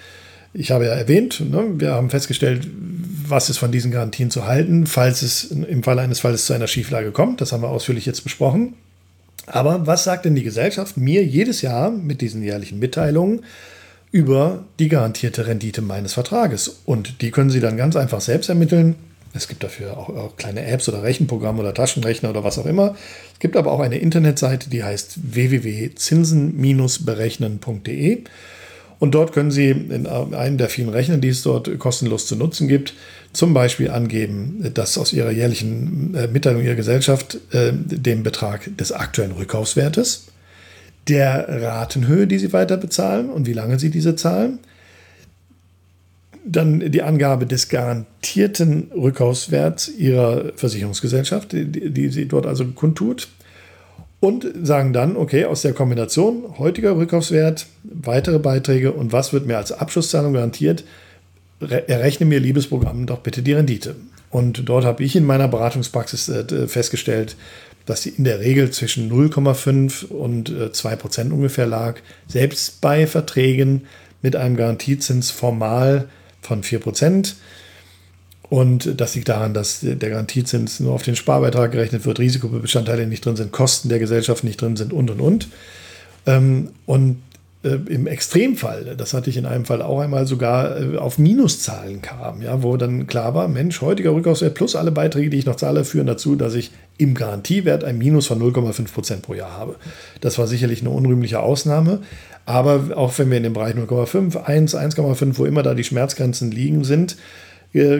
Ich 0.54 0.70
habe 0.70 0.86
ja 0.86 0.92
erwähnt, 0.92 1.40
ne, 1.40 1.64
wir 1.76 1.92
haben 1.92 2.08
festgestellt, 2.08 2.66
was 3.26 3.50
ist 3.50 3.58
von 3.58 3.70
diesen 3.70 3.90
Garantien 3.90 4.30
zu 4.30 4.46
halten, 4.46 4.86
falls 4.86 5.20
es 5.20 5.44
im 5.50 5.82
Falle 5.82 6.00
eines 6.00 6.20
Falles 6.20 6.46
zu 6.46 6.54
einer 6.54 6.66
Schieflage 6.66 7.12
kommt. 7.12 7.42
Das 7.42 7.52
haben 7.52 7.62
wir 7.62 7.68
ausführlich 7.68 8.06
jetzt 8.06 8.22
besprochen. 8.22 8.74
Aber 9.46 9.86
was 9.86 10.04
sagt 10.04 10.24
denn 10.24 10.34
die 10.34 10.42
Gesellschaft 10.42 10.96
mir 10.96 11.24
jedes 11.24 11.62
Jahr 11.62 11.90
mit 11.90 12.20
diesen 12.20 12.42
jährlichen 12.42 12.78
Mitteilungen 12.78 13.44
über 14.10 14.64
die 14.78 14.88
garantierte 14.88 15.46
Rendite 15.46 15.82
meines 15.82 16.14
Vertrages? 16.14 16.80
Und 16.84 17.22
die 17.22 17.30
können 17.30 17.50
Sie 17.50 17.60
dann 17.60 17.76
ganz 17.76 17.96
einfach 17.96 18.20
selbst 18.20 18.48
ermitteln. 18.48 18.96
Es 19.34 19.48
gibt 19.48 19.62
dafür 19.62 19.96
auch, 19.96 20.08
auch 20.08 20.36
kleine 20.36 20.64
Apps 20.64 20.88
oder 20.88 21.02
Rechenprogramme 21.02 21.60
oder 21.60 21.74
Taschenrechner 21.74 22.30
oder 22.30 22.44
was 22.44 22.58
auch 22.58 22.66
immer. 22.66 22.96
Es 23.34 23.40
gibt 23.40 23.56
aber 23.56 23.72
auch 23.72 23.80
eine 23.80 23.98
Internetseite, 23.98 24.70
die 24.70 24.82
heißt 24.82 25.34
www.zinsen-berechnen.de. 25.34 28.24
Und 28.98 29.14
dort 29.14 29.32
können 29.32 29.50
Sie 29.50 29.70
in 29.70 30.06
einem 30.06 30.58
der 30.58 30.68
vielen 30.68 30.88
Rechner, 30.88 31.18
die 31.18 31.28
es 31.28 31.42
dort 31.42 31.78
kostenlos 31.78 32.26
zu 32.26 32.34
nutzen 32.34 32.66
gibt, 32.66 32.94
zum 33.32 33.54
Beispiel 33.54 33.90
angeben, 33.90 34.70
dass 34.74 34.98
aus 34.98 35.12
Ihrer 35.12 35.30
jährlichen 35.30 36.14
äh, 36.14 36.26
Mitteilung 36.26 36.64
Ihrer 36.64 36.74
Gesellschaft 36.74 37.38
äh, 37.52 37.72
den 37.72 38.22
Betrag 38.22 38.76
des 38.76 38.90
aktuellen 38.90 39.32
Rückkaufswertes, 39.32 40.26
der 41.08 41.62
Ratenhöhe, 41.62 42.26
die 42.26 42.38
sie 42.38 42.52
weiter 42.52 42.76
bezahlen 42.76 43.30
und 43.30 43.46
wie 43.46 43.52
lange 43.52 43.78
sie 43.78 43.90
diese 43.90 44.16
zahlen. 44.16 44.58
Dann 46.44 46.90
die 46.90 47.02
Angabe 47.02 47.46
des 47.46 47.68
garantierten 47.68 48.90
Rückkaufswerts 48.94 49.88
ihrer 49.88 50.52
Versicherungsgesellschaft, 50.56 51.52
die, 51.52 51.90
die 51.90 52.08
sie 52.08 52.26
dort 52.26 52.46
also 52.46 52.64
kundtut. 52.66 53.28
Und 54.20 54.46
sagen 54.62 54.92
dann, 54.92 55.16
okay, 55.16 55.44
aus 55.44 55.62
der 55.62 55.74
Kombination 55.74 56.58
heutiger 56.58 56.96
Rückkaufswert, 56.96 57.66
weitere 57.84 58.40
Beiträge 58.40 58.92
und 58.92 59.12
was 59.12 59.32
wird 59.32 59.46
mir 59.46 59.56
als 59.56 59.70
Abschlusszahlung 59.70 60.32
garantiert, 60.32 60.82
errechne 61.60 62.26
mir, 62.26 62.40
liebes 62.40 62.68
Programm, 62.68 63.06
doch 63.06 63.20
bitte 63.20 63.42
die 63.42 63.52
Rendite. 63.52 63.94
Und 64.30 64.68
dort 64.68 64.84
habe 64.84 65.04
ich 65.04 65.14
in 65.16 65.24
meiner 65.24 65.48
Beratungspraxis 65.48 66.28
äh, 66.28 66.68
festgestellt, 66.68 67.36
dass 67.86 68.02
sie 68.02 68.10
in 68.10 68.24
der 68.24 68.40
Regel 68.40 68.70
zwischen 68.70 69.10
0,5 69.10 70.06
und 70.06 70.52
2 70.72 70.92
äh, 70.92 70.96
Prozent 70.96 71.32
ungefähr 71.32 71.66
lag, 71.66 72.00
selbst 72.26 72.80
bei 72.80 73.06
Verträgen 73.06 73.86
mit 74.20 74.36
einem 74.36 74.56
Garantiezins 74.56 75.30
formal 75.30 76.08
von 76.42 76.62
4 76.62 76.80
Prozent. 76.80 77.36
Und 78.50 79.00
das 79.00 79.14
liegt 79.14 79.28
daran, 79.28 79.52
dass 79.52 79.80
der 79.80 79.96
Garantiezins 79.96 80.80
nur 80.80 80.94
auf 80.94 81.02
den 81.02 81.16
Sparbeitrag 81.16 81.72
gerechnet 81.72 82.06
wird, 82.06 82.18
Risikobestandteile 82.18 83.06
nicht 83.06 83.24
drin 83.24 83.36
sind, 83.36 83.52
Kosten 83.52 83.88
der 83.90 83.98
Gesellschaft 83.98 84.42
nicht 84.42 84.60
drin 84.60 84.76
sind 84.76 84.92
und 84.92 85.10
und 85.10 85.20
und. 85.20 85.48
Ähm, 86.26 86.70
und 86.86 87.18
äh, 87.64 87.78
im 87.92 88.06
Extremfall, 88.06 88.94
das 88.96 89.14
hatte 89.14 89.30
ich 89.30 89.36
in 89.36 89.44
einem 89.44 89.64
Fall 89.64 89.82
auch 89.82 90.00
einmal 90.00 90.26
sogar 90.26 90.80
äh, 90.80 90.96
auf 90.96 91.18
Minuszahlen 91.18 92.00
kam, 92.02 92.40
ja, 92.40 92.62
wo 92.62 92.76
dann 92.76 93.06
klar 93.06 93.34
war, 93.34 93.48
Mensch, 93.48 93.80
heutiger 93.80 94.14
Rückkaufswert 94.14 94.54
plus 94.54 94.76
alle 94.76 94.92
Beiträge, 94.92 95.28
die 95.28 95.38
ich 95.38 95.46
noch 95.46 95.56
zahle, 95.56 95.84
führen 95.84 96.06
dazu, 96.06 96.36
dass 96.36 96.54
ich 96.54 96.70
im 96.98 97.14
Garantiewert 97.14 97.84
ein 97.84 97.98
Minus 97.98 98.28
von 98.28 98.40
0,5 98.40 98.92
Prozent 98.92 99.22
pro 99.22 99.34
Jahr 99.34 99.56
habe. 99.56 99.76
Das 100.20 100.38
war 100.38 100.46
sicherlich 100.46 100.80
eine 100.82 100.90
unrühmliche 100.90 101.40
Ausnahme, 101.40 102.00
aber 102.46 102.96
auch 102.96 103.18
wenn 103.18 103.28
wir 103.28 103.36
in 103.36 103.42
dem 103.42 103.52
Bereich 103.52 103.74
0,5, 103.74 104.42
1, 104.42 104.76
1,5, 104.76 105.38
wo 105.38 105.44
immer 105.44 105.62
da 105.62 105.74
die 105.74 105.84
Schmerzgrenzen 105.84 106.50
liegen 106.50 106.84
sind, 106.84 107.16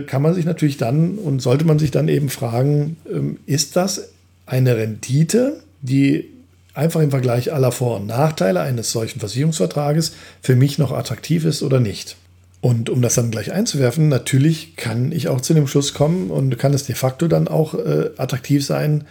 kann 0.06 0.22
man 0.22 0.34
sich 0.34 0.44
natürlich 0.44 0.76
dann 0.76 1.18
und 1.18 1.40
sollte 1.40 1.64
man 1.64 1.78
sich 1.78 1.90
dann 1.90 2.08
eben 2.08 2.30
fragen, 2.30 2.96
ähm, 3.10 3.38
ist 3.46 3.76
das 3.76 4.10
eine 4.46 4.76
Rendite, 4.76 5.60
die 5.82 6.24
einfach 6.74 7.00
im 7.00 7.10
Vergleich 7.10 7.52
aller 7.52 7.72
Vor- 7.72 7.96
und 7.96 8.06
Nachteile 8.06 8.60
eines 8.60 8.92
solchen 8.92 9.20
Versicherungsvertrages 9.20 10.12
für 10.40 10.56
mich 10.56 10.78
noch 10.78 10.92
attraktiv 10.92 11.44
ist 11.44 11.62
oder 11.62 11.80
nicht. 11.80 12.16
Und 12.60 12.90
um 12.90 13.02
das 13.02 13.14
dann 13.14 13.30
gleich 13.30 13.52
einzuwerfen, 13.52 14.08
natürlich 14.08 14.76
kann 14.76 15.12
ich 15.12 15.28
auch 15.28 15.40
zu 15.40 15.54
dem 15.54 15.66
Schluss 15.66 15.94
kommen 15.94 16.30
und 16.30 16.58
kann 16.58 16.74
es 16.74 16.84
de 16.84 16.94
facto 16.94 17.28
dann 17.28 17.46
auch 17.46 17.74
äh, 17.74 18.10
attraktiv 18.16 18.64
sein, 18.64 19.04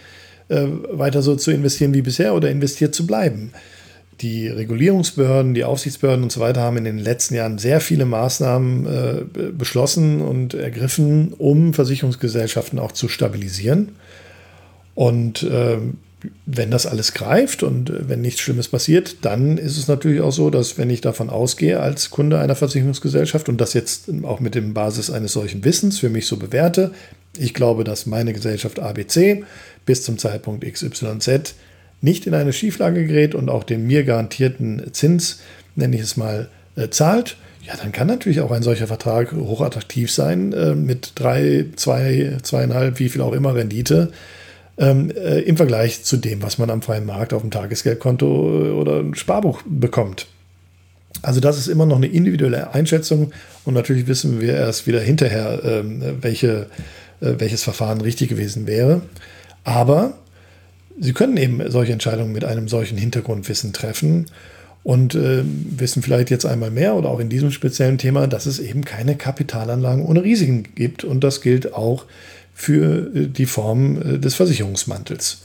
äh, 0.49 0.65
weiter 0.91 1.21
so 1.21 1.35
zu 1.35 1.51
investieren 1.51 1.93
wie 1.93 2.01
bisher 2.01 2.33
oder 2.33 2.49
investiert 2.49 2.95
zu 2.95 3.05
bleiben. 3.05 3.51
Die 4.21 4.47
Regulierungsbehörden, 4.47 5.53
die 5.53 5.63
Aufsichtsbehörden 5.63 6.23
und 6.23 6.31
so 6.31 6.39
weiter 6.39 6.61
haben 6.61 6.77
in 6.77 6.85
den 6.85 6.97
letzten 6.97 7.35
Jahren 7.35 7.59
sehr 7.59 7.81
viele 7.81 8.05
Maßnahmen 8.05 8.85
äh, 8.85 9.51
beschlossen 9.51 10.21
und 10.21 10.53
ergriffen, 10.53 11.33
um 11.37 11.73
Versicherungsgesellschaften 11.73 12.79
auch 12.79 12.91
zu 12.91 13.09
stabilisieren. 13.09 13.89
Und 14.95 15.45
ähm, 15.51 15.97
wenn 16.45 16.71
das 16.71 16.85
alles 16.85 17.13
greift 17.13 17.63
und 17.63 17.89
äh, 17.89 18.09
wenn 18.09 18.21
nichts 18.21 18.41
Schlimmes 18.41 18.67
passiert, 18.67 19.17
dann 19.23 19.57
ist 19.57 19.77
es 19.77 19.87
natürlich 19.87 20.21
auch 20.21 20.31
so, 20.31 20.49
dass 20.49 20.77
wenn 20.77 20.89
ich 20.89 21.01
davon 21.01 21.29
ausgehe 21.29 21.79
als 21.79 22.09
Kunde 22.09 22.39
einer 22.39 22.55
Versicherungsgesellschaft 22.55 23.49
und 23.49 23.61
das 23.61 23.73
jetzt 23.73 24.09
auch 24.23 24.39
mit 24.39 24.55
dem 24.55 24.73
Basis 24.73 25.11
eines 25.11 25.33
solchen 25.33 25.63
Wissens 25.63 25.99
für 25.99 26.09
mich 26.09 26.25
so 26.25 26.37
bewerte, 26.37 26.91
ich 27.37 27.53
glaube, 27.53 27.83
dass 27.83 28.07
meine 28.07 28.33
Gesellschaft 28.33 28.79
ABC 28.79 29.43
bis 29.85 30.03
zum 30.03 30.17
Zeitpunkt 30.17 30.65
XYZ 30.65 31.53
nicht 32.01 32.27
in 32.27 32.33
eine 32.33 32.53
Schieflage 32.53 33.05
gerät 33.05 33.35
und 33.35 33.49
auch 33.49 33.63
den 33.63 33.85
mir 33.87 34.03
garantierten 34.03 34.93
Zins, 34.93 35.39
nenne 35.75 35.95
ich 35.95 36.01
es 36.01 36.17
mal, 36.17 36.49
äh, 36.75 36.89
zahlt, 36.89 37.37
ja, 37.67 37.73
dann 37.75 37.91
kann 37.91 38.07
natürlich 38.07 38.39
auch 38.39 38.51
ein 38.51 38.63
solcher 38.63 38.87
Vertrag 38.87 39.33
hochattraktiv 39.33 40.09
sein 40.09 40.53
äh, 40.53 40.73
mit 40.73 41.13
drei, 41.15 41.65
zwei, 41.75 42.37
zweieinhalb, 42.41 42.99
wie 42.99 43.09
viel 43.09 43.21
auch 43.21 43.33
immer 43.33 43.55
Rendite 43.55 44.11
ähm, 44.77 45.11
äh, 45.11 45.41
im 45.41 45.57
Vergleich 45.57 46.03
zu 46.03 46.15
dem, 46.15 46.41
was 46.41 46.57
man 46.59 46.69
am 46.69 46.81
freien 46.81 47.05
Markt 47.05 47.33
auf 47.33 47.41
dem 47.41 47.51
Tagesgeldkonto 47.51 48.79
oder 48.79 48.99
ein 48.99 49.15
Sparbuch 49.15 49.63
bekommt. 49.65 50.27
Also 51.21 51.41
das 51.41 51.57
ist 51.57 51.67
immer 51.67 51.85
noch 51.85 51.97
eine 51.97 52.07
individuelle 52.07 52.73
Einschätzung 52.73 53.31
und 53.65 53.73
natürlich 53.73 54.07
wissen 54.07 54.39
wir 54.39 54.53
erst 54.53 54.87
wieder 54.87 55.01
hinterher, 55.01 55.61
ähm, 55.65 56.01
welche, 56.21 56.67
äh, 57.19 57.33
welches 57.37 57.63
Verfahren 57.63 57.99
richtig 57.99 58.29
gewesen 58.29 58.65
wäre. 58.65 59.01
Aber 59.65 60.13
Sie 60.99 61.13
können 61.13 61.37
eben 61.37 61.69
solche 61.69 61.93
Entscheidungen 61.93 62.33
mit 62.33 62.43
einem 62.43 62.67
solchen 62.67 62.97
Hintergrundwissen 62.97 63.71
treffen 63.73 64.25
und 64.83 65.15
äh, 65.15 65.43
wissen 65.43 66.01
vielleicht 66.01 66.29
jetzt 66.29 66.45
einmal 66.45 66.71
mehr 66.71 66.95
oder 66.95 67.09
auch 67.09 67.19
in 67.19 67.29
diesem 67.29 67.51
speziellen 67.51 67.97
Thema, 67.97 68.27
dass 68.27 68.45
es 68.45 68.59
eben 68.59 68.85
keine 68.85 69.15
Kapitalanlagen 69.15 70.05
ohne 70.05 70.23
Risiken 70.23 70.63
gibt 70.75 71.03
und 71.03 71.23
das 71.23 71.41
gilt 71.41 71.73
auch 71.73 72.05
für 72.53 73.15
äh, 73.15 73.27
die 73.27 73.45
Form 73.45 74.01
äh, 74.01 74.17
des 74.17 74.35
Versicherungsmantels. 74.35 75.43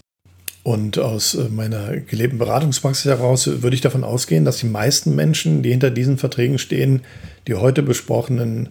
Und 0.63 0.99
aus 0.99 1.35
äh, 1.35 1.49
meiner 1.51 1.97
gelebten 1.97 2.39
Beratungspraxis 2.39 3.07
heraus 3.07 3.47
würde 3.47 3.75
ich 3.75 3.81
davon 3.81 4.05
ausgehen, 4.05 4.45
dass 4.45 4.59
die 4.59 4.67
meisten 4.67 5.15
Menschen, 5.17 5.63
die 5.63 5.71
hinter 5.71 5.91
diesen 5.91 6.19
Verträgen 6.19 6.59
stehen, 6.59 7.01
die 7.49 7.55
heute 7.55 7.83
besprochenen 7.83 8.69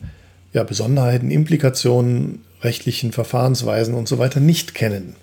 ja, 0.53 0.63
Besonderheiten, 0.63 1.31
Implikationen, 1.31 2.43
rechtlichen 2.61 3.11
Verfahrensweisen 3.11 3.93
und 3.93 4.07
so 4.07 4.19
weiter 4.19 4.39
nicht 4.39 4.73
kennen. 4.73 5.15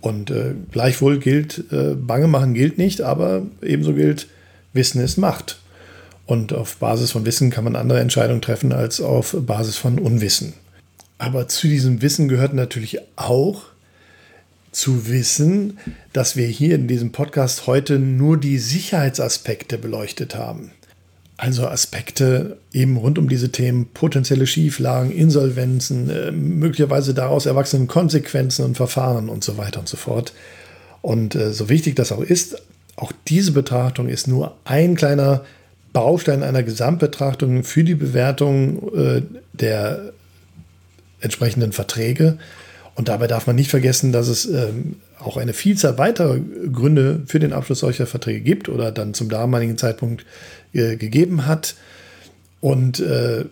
Und 0.00 0.30
äh, 0.30 0.54
gleichwohl 0.70 1.18
gilt, 1.18 1.64
äh, 1.72 1.94
Bange 1.94 2.26
machen 2.26 2.54
gilt 2.54 2.78
nicht, 2.78 3.02
aber 3.02 3.42
ebenso 3.62 3.94
gilt, 3.94 4.28
Wissen 4.72 5.02
ist 5.02 5.16
Macht. 5.16 5.60
Und 6.26 6.52
auf 6.52 6.76
Basis 6.76 7.10
von 7.10 7.26
Wissen 7.26 7.50
kann 7.50 7.64
man 7.64 7.76
andere 7.76 8.00
Entscheidungen 8.00 8.40
treffen 8.40 8.72
als 8.72 9.00
auf 9.00 9.36
Basis 9.40 9.76
von 9.76 9.98
Unwissen. 9.98 10.54
Aber 11.18 11.48
zu 11.48 11.66
diesem 11.66 12.02
Wissen 12.02 12.28
gehört 12.28 12.54
natürlich 12.54 13.00
auch 13.16 13.64
zu 14.72 15.08
wissen, 15.08 15.78
dass 16.12 16.36
wir 16.36 16.46
hier 16.46 16.76
in 16.76 16.86
diesem 16.86 17.12
Podcast 17.12 17.66
heute 17.66 17.98
nur 17.98 18.38
die 18.38 18.58
Sicherheitsaspekte 18.58 19.76
beleuchtet 19.76 20.34
haben. 20.36 20.70
Also 21.42 21.66
Aspekte 21.66 22.58
eben 22.70 22.98
rund 22.98 23.18
um 23.18 23.26
diese 23.26 23.50
Themen, 23.50 23.86
potenzielle 23.94 24.46
Schieflagen, 24.46 25.10
Insolvenzen, 25.10 26.10
äh, 26.10 26.30
möglicherweise 26.32 27.14
daraus 27.14 27.46
erwachsenen 27.46 27.86
Konsequenzen 27.86 28.62
und 28.62 28.76
Verfahren 28.76 29.30
und 29.30 29.42
so 29.42 29.56
weiter 29.56 29.80
und 29.80 29.88
so 29.88 29.96
fort. 29.96 30.34
Und 31.00 31.34
äh, 31.34 31.54
so 31.54 31.70
wichtig 31.70 31.96
das 31.96 32.12
auch 32.12 32.20
ist, 32.20 32.60
auch 32.96 33.10
diese 33.26 33.52
Betrachtung 33.52 34.06
ist 34.06 34.28
nur 34.28 34.54
ein 34.64 34.96
kleiner 34.96 35.42
Baustein 35.94 36.42
einer 36.42 36.62
Gesamtbetrachtung 36.62 37.64
für 37.64 37.84
die 37.84 37.94
Bewertung 37.94 38.94
äh, 38.94 39.22
der 39.54 40.12
entsprechenden 41.22 41.72
Verträge. 41.72 42.36
Und 42.96 43.08
dabei 43.08 43.28
darf 43.28 43.46
man 43.46 43.56
nicht 43.56 43.70
vergessen, 43.70 44.12
dass 44.12 44.28
es 44.28 44.44
ähm, 44.44 44.96
auch 45.18 45.38
eine 45.38 45.54
Vielzahl 45.54 45.96
weiterer 45.96 46.38
Gründe 46.38 47.22
für 47.24 47.38
den 47.38 47.54
Abschluss 47.54 47.78
solcher 47.78 48.06
Verträge 48.06 48.40
gibt 48.40 48.68
oder 48.68 48.92
dann 48.92 49.14
zum 49.14 49.30
damaligen 49.30 49.78
Zeitpunkt 49.78 50.26
äh, 50.72 50.96
gegeben 50.96 51.46
hat. 51.46 51.74
Und 52.60 53.00
äh, 53.00 53.44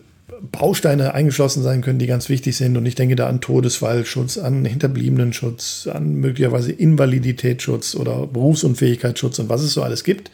Bausteine 0.51 1.13
eingeschlossen 1.13 1.63
sein 1.63 1.81
können, 1.81 1.99
die 1.99 2.07
ganz 2.07 2.29
wichtig 2.29 2.55
sind. 2.55 2.77
Und 2.77 2.85
ich 2.85 2.95
denke 2.95 3.15
da 3.15 3.27
an 3.27 3.41
Todesfallschutz, 3.41 4.37
an 4.37 4.65
Hinterbliebenenschutz, 4.65 5.89
an 5.91 6.15
möglicherweise 6.15 6.71
Invaliditätsschutz 6.71 7.95
oder 7.95 8.27
Berufsunfähigkeitsschutz 8.27 9.39
und 9.39 9.49
was 9.49 9.61
es 9.61 9.73
so 9.73 9.83
alles 9.83 10.03
gibt. 10.03 10.31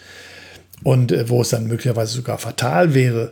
Und 0.83 1.11
äh, 1.11 1.29
wo 1.29 1.41
es 1.41 1.49
dann 1.49 1.67
möglicherweise 1.67 2.13
sogar 2.13 2.37
fatal 2.37 2.93
wäre, 2.93 3.31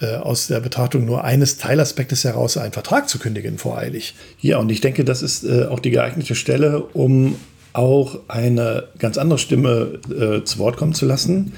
äh, 0.00 0.14
aus 0.14 0.46
der 0.46 0.60
Betrachtung 0.60 1.04
nur 1.04 1.24
eines 1.24 1.58
Teilaspektes 1.58 2.24
heraus 2.24 2.56
einen 2.56 2.72
Vertrag 2.72 3.08
zu 3.08 3.18
kündigen, 3.18 3.58
voreilig. 3.58 4.14
Ja, 4.40 4.58
und 4.58 4.70
ich 4.70 4.80
denke, 4.80 5.04
das 5.04 5.22
ist 5.22 5.44
äh, 5.44 5.66
auch 5.66 5.80
die 5.80 5.90
geeignete 5.90 6.34
Stelle, 6.34 6.82
um 6.82 7.36
auch 7.72 8.18
eine 8.28 8.84
ganz 8.98 9.18
andere 9.18 9.38
Stimme 9.38 10.00
äh, 10.08 10.44
zu 10.44 10.58
Wort 10.58 10.76
kommen 10.76 10.94
zu 10.94 11.04
lassen. 11.04 11.52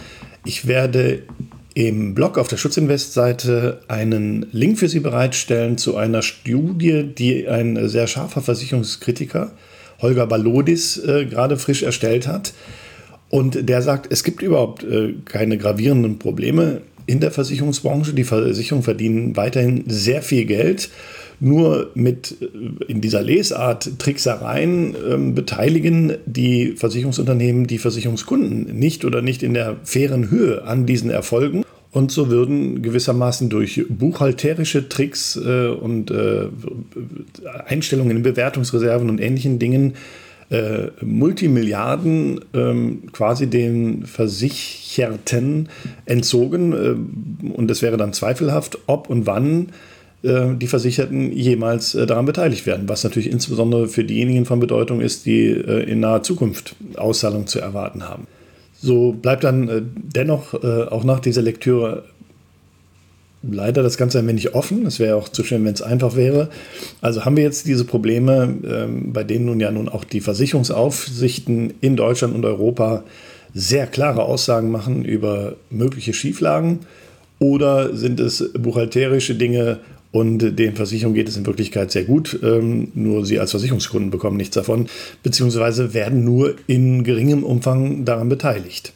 Ich 0.44 0.66
werde 0.66 1.22
im 1.74 2.14
Blog 2.14 2.38
auf 2.38 2.48
der 2.48 2.57
Schutzinvest-Seite 2.57 3.83
einen 3.88 4.46
Link 4.53 4.79
für 4.79 4.88
Sie 4.88 5.00
bereitstellen 5.00 5.79
zu 5.79 5.96
einer 5.96 6.22
Studie, 6.22 7.05
die 7.05 7.46
ein 7.46 7.88
sehr 7.88 8.07
scharfer 8.07 8.40
Versicherungskritiker, 8.40 9.53
Holger 10.00 10.26
Balodis, 10.26 10.96
äh, 10.96 11.26
gerade 11.26 11.57
frisch 11.57 11.83
erstellt 11.83 12.26
hat. 12.26 12.55
Und 13.29 13.68
der 13.68 13.83
sagt, 13.83 14.11
es 14.11 14.24
gibt 14.24 14.42
überhaupt 14.42 14.83
äh, 14.83 15.14
keine 15.24 15.59
gravierenden 15.59 16.18
Probleme 16.18 16.81
in 17.07 17.20
der 17.20 17.31
Versicherungsbranche. 17.31 18.14
Die 18.14 18.24
Versicherungen 18.24 18.83
verdienen 18.83 19.37
weiterhin 19.37 19.85
sehr 19.88 20.22
viel 20.22 20.46
Geld. 20.46 20.90
Nur 21.40 21.90
mit 21.94 22.37
äh, 22.40 22.92
in 22.92 23.00
dieser 23.00 23.22
Lesart 23.22 23.98
Tricksereien 23.98 24.94
ähm, 25.09 25.35
beteiligen 25.35 26.18
die 26.26 26.72
Versicherungsunternehmen 26.76 27.66
die 27.66 27.79
Versicherungskunden 27.79 28.79
nicht 28.79 29.05
oder 29.05 29.22
nicht 29.22 29.42
in 29.42 29.55
der 29.55 29.76
fairen 29.83 30.31
Höhe 30.31 30.64
an 30.64 30.87
diesen 30.87 31.11
Erfolgen. 31.11 31.64
Und 31.92 32.12
so 32.12 32.29
würden 32.29 32.83
gewissermaßen 32.83 33.48
durch 33.48 33.85
buchhalterische 33.88 34.88
Tricks 34.88 35.37
äh, 35.37 35.68
und 35.68 36.11
äh, 36.11 36.48
Einstellungen 37.66 38.18
in 38.18 38.22
Bewertungsreserven 38.22 39.11
und 39.11 39.20
ähnlichen 39.20 39.59
Dingen 39.59 39.94
äh, 40.50 40.88
Multimilliarden 41.00 42.40
ähm, 42.55 43.03
quasi 43.12 43.46
den 43.46 44.05
Versicherten 44.05 45.68
entzogen. 46.05 46.72
Äh, 46.72 47.48
und 47.53 47.70
es 47.70 47.83
wäre 47.83 47.96
dann 47.96 48.12
zweifelhaft, 48.12 48.79
ob 48.87 49.09
und 49.09 49.26
wann 49.26 49.68
die 50.22 50.66
Versicherten 50.66 51.33
jemals 51.33 51.94
äh, 51.94 52.06
daran 52.06 52.26
beteiligt 52.26 52.66
werden, 52.66 52.88
was 52.88 53.04
natürlich 53.04 53.30
insbesondere 53.30 53.88
für 53.88 54.04
diejenigen 54.04 54.44
von 54.44 54.61
Bedeutung 54.61 55.00
ist, 55.00 55.26
die 55.26 55.46
äh, 55.46 55.90
in 55.90 56.00
naher 56.00 56.22
Zukunft 56.22 56.76
Auszahlungen 56.96 57.46
zu 57.46 57.61
erwarten 57.61 58.09
haben. 58.09 58.26
So 58.83 59.12
bleibt 59.12 59.44
dann 59.44 59.92
dennoch 59.94 60.54
auch 60.54 61.04
nach 61.04 61.20
dieser 61.20 61.42
Lektüre 61.42 62.04
leider 63.42 63.83
das 63.83 63.96
Ganze 63.96 64.18
ein 64.18 64.26
wenig 64.26 64.54
offen. 64.54 64.87
Es 64.87 64.98
wäre 64.98 65.16
auch 65.16 65.28
zu 65.28 65.44
schön, 65.44 65.64
wenn 65.64 65.74
es 65.74 65.83
einfach 65.83 66.16
wäre. 66.16 66.50
Also 67.00 67.24
haben 67.24 67.37
wir 67.37 67.44
jetzt 67.44 67.66
diese 67.66 67.85
Probleme, 67.85 68.54
ähm, 68.64 69.12
bei 69.12 69.24
denen 69.24 69.46
nun 69.46 69.61
ja 69.61 69.70
nun 69.70 69.88
auch 69.88 70.04
die 70.04 70.20
Versicherungsaufsichten 70.20 71.74
in 71.80 71.96
Deutschland 71.96 72.35
und 72.35 72.44
Europa 72.44 73.04
sehr 73.54 73.87
klare 73.87 74.22
Aussagen 74.22 74.70
machen 74.70 75.04
über 75.04 75.56
mögliche 75.70 76.12
Schieflagen. 76.12 76.80
Oder 77.38 77.96
sind 77.96 78.20
es 78.20 78.52
buchhalterische 78.52 79.35
Dinge 79.35 79.78
und 80.12 80.58
den 80.58 80.74
Versicherungen 80.74 81.14
geht 81.14 81.28
es 81.28 81.36
in 81.36 81.46
Wirklichkeit 81.46 81.92
sehr 81.92 82.04
gut, 82.04 82.38
ähm, 82.42 82.88
nur 82.94 83.24
sie 83.24 83.38
als 83.38 83.52
Versicherungskunden 83.52 84.10
bekommen 84.10 84.36
nichts 84.36 84.54
davon, 84.54 84.86
beziehungsweise 85.22 85.94
werden 85.94 86.24
nur 86.24 86.56
in 86.66 87.04
geringem 87.04 87.44
Umfang 87.44 88.04
daran 88.04 88.28
beteiligt. 88.28 88.92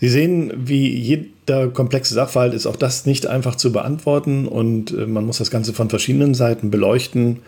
Sie 0.00 0.10
sehen, 0.10 0.52
wie 0.56 0.88
jeder 0.88 1.68
komplexe 1.68 2.12
Sachverhalt 2.12 2.52
ist 2.52 2.66
auch 2.66 2.76
das 2.76 3.06
nicht 3.06 3.26
einfach 3.26 3.54
zu 3.54 3.72
beantworten 3.72 4.46
und 4.46 4.92
äh, 4.92 5.06
man 5.06 5.24
muss 5.24 5.38
das 5.38 5.50
Ganze 5.50 5.72
von 5.72 5.88
verschiedenen 5.88 6.34
Seiten 6.34 6.70
beleuchten. 6.70 7.38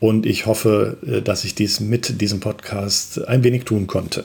Und 0.00 0.26
ich 0.26 0.46
hoffe, 0.46 0.96
äh, 1.06 1.22
dass 1.22 1.44
ich 1.44 1.54
dies 1.54 1.78
mit 1.78 2.20
diesem 2.20 2.40
Podcast 2.40 3.26
ein 3.28 3.44
wenig 3.44 3.64
tun 3.64 3.86
konnte. 3.86 4.24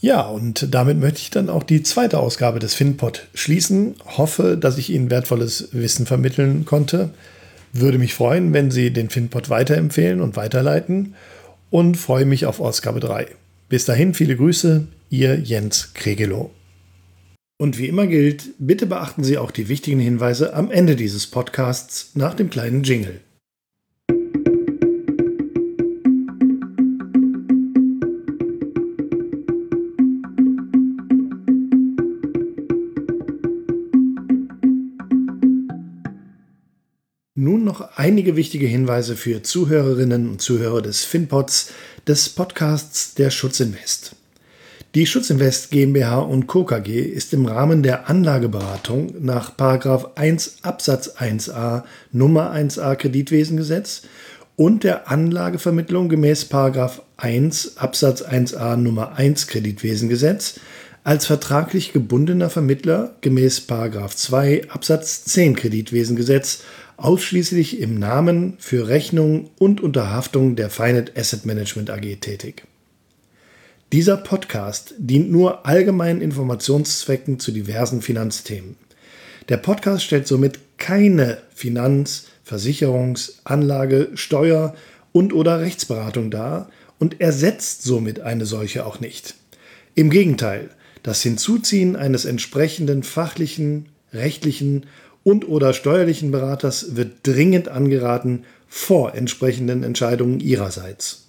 Ja, 0.00 0.22
und 0.22 0.72
damit 0.72 0.98
möchte 0.98 1.18
ich 1.18 1.30
dann 1.30 1.50
auch 1.50 1.64
die 1.64 1.82
zweite 1.82 2.20
Ausgabe 2.20 2.60
des 2.60 2.74
FinPod 2.74 3.26
schließen. 3.34 3.96
Hoffe, 4.16 4.56
dass 4.56 4.78
ich 4.78 4.90
Ihnen 4.90 5.10
wertvolles 5.10 5.70
Wissen 5.72 6.06
vermitteln 6.06 6.64
konnte. 6.64 7.10
Würde 7.72 7.98
mich 7.98 8.14
freuen, 8.14 8.52
wenn 8.52 8.70
Sie 8.70 8.92
den 8.92 9.10
FinPod 9.10 9.50
weiterempfehlen 9.50 10.20
und 10.20 10.36
weiterleiten 10.36 11.14
und 11.70 11.96
freue 11.96 12.26
mich 12.26 12.46
auf 12.46 12.60
Ausgabe 12.60 13.00
3. 13.00 13.26
Bis 13.68 13.84
dahin 13.86 14.14
viele 14.14 14.36
Grüße, 14.36 14.86
Ihr 15.10 15.40
Jens 15.40 15.92
Kregelow. 15.94 16.50
Und 17.60 17.76
wie 17.76 17.88
immer 17.88 18.06
gilt, 18.06 18.44
bitte 18.58 18.86
beachten 18.86 19.24
Sie 19.24 19.36
auch 19.36 19.50
die 19.50 19.68
wichtigen 19.68 19.98
Hinweise 19.98 20.54
am 20.54 20.70
Ende 20.70 20.94
dieses 20.94 21.26
Podcasts 21.26 22.12
nach 22.14 22.34
dem 22.34 22.50
kleinen 22.50 22.84
Jingle. 22.84 23.20
Nun 37.40 37.62
noch 37.62 37.90
einige 37.94 38.34
wichtige 38.34 38.66
Hinweise 38.66 39.14
für 39.14 39.44
Zuhörerinnen 39.44 40.28
und 40.28 40.42
Zuhörer 40.42 40.82
des 40.82 41.04
FinPods, 41.04 41.70
des 42.04 42.30
Podcasts 42.30 43.14
der 43.14 43.30
Schutzinvest. 43.30 44.16
Die 44.96 45.06
Schutzinvest 45.06 45.70
GmbH 45.70 46.18
und 46.18 46.48
Co. 46.48 46.64
KG 46.64 47.00
ist 47.00 47.32
im 47.32 47.46
Rahmen 47.46 47.84
der 47.84 48.10
Anlageberatung 48.10 49.14
nach 49.20 49.50
1 50.16 50.56
Absatz 50.62 51.10
1a 51.16 51.84
Nummer 52.10 52.52
1a 52.52 52.96
Kreditwesengesetz 52.96 54.02
und 54.56 54.82
der 54.82 55.08
Anlagevermittlung 55.08 56.08
gemäß 56.08 56.48
1 57.18 57.76
Absatz 57.76 58.22
1a 58.22 58.74
Nummer 58.74 59.12
1 59.12 59.46
Kreditwesengesetz 59.46 60.58
als 61.04 61.26
vertraglich 61.26 61.92
gebundener 61.92 62.50
Vermittler 62.50 63.14
gemäß 63.20 63.60
2 64.16 64.70
Absatz 64.70 65.24
10 65.24 65.54
Kreditwesengesetz 65.54 66.64
ausschließlich 66.98 67.80
im 67.80 67.98
Namen 67.98 68.54
für 68.58 68.88
Rechnung 68.88 69.50
und 69.58 69.80
Unterhaftung 69.80 70.56
der 70.56 70.68
Finet 70.68 71.16
Asset 71.16 71.46
Management 71.46 71.90
AG 71.90 72.16
tätig. 72.20 72.64
Dieser 73.92 74.16
Podcast 74.16 74.94
dient 74.98 75.30
nur 75.30 75.64
allgemeinen 75.64 76.20
Informationszwecken 76.20 77.38
zu 77.38 77.52
diversen 77.52 78.02
Finanzthemen. 78.02 78.76
Der 79.48 79.56
Podcast 79.56 80.04
stellt 80.04 80.26
somit 80.26 80.58
keine 80.76 81.38
Finanz-, 81.54 82.26
Versicherungs-, 82.46 83.36
Anlage-, 83.44 84.10
Steuer- 84.14 84.74
und/oder 85.12 85.60
Rechtsberatung 85.60 86.30
dar 86.30 86.68
und 86.98 87.20
ersetzt 87.20 87.82
somit 87.82 88.20
eine 88.20 88.44
solche 88.44 88.84
auch 88.84 88.98
nicht. 88.98 89.36
Im 89.94 90.10
Gegenteil, 90.10 90.70
das 91.04 91.22
Hinzuziehen 91.22 91.94
eines 91.94 92.24
entsprechenden 92.24 93.04
fachlichen, 93.04 93.86
rechtlichen 94.12 94.86
und/oder 95.28 95.74
steuerlichen 95.74 96.30
Beraters 96.30 96.96
wird 96.96 97.18
dringend 97.22 97.68
angeraten 97.68 98.44
vor 98.66 99.14
entsprechenden 99.14 99.82
Entscheidungen 99.82 100.40
Ihrerseits. 100.40 101.26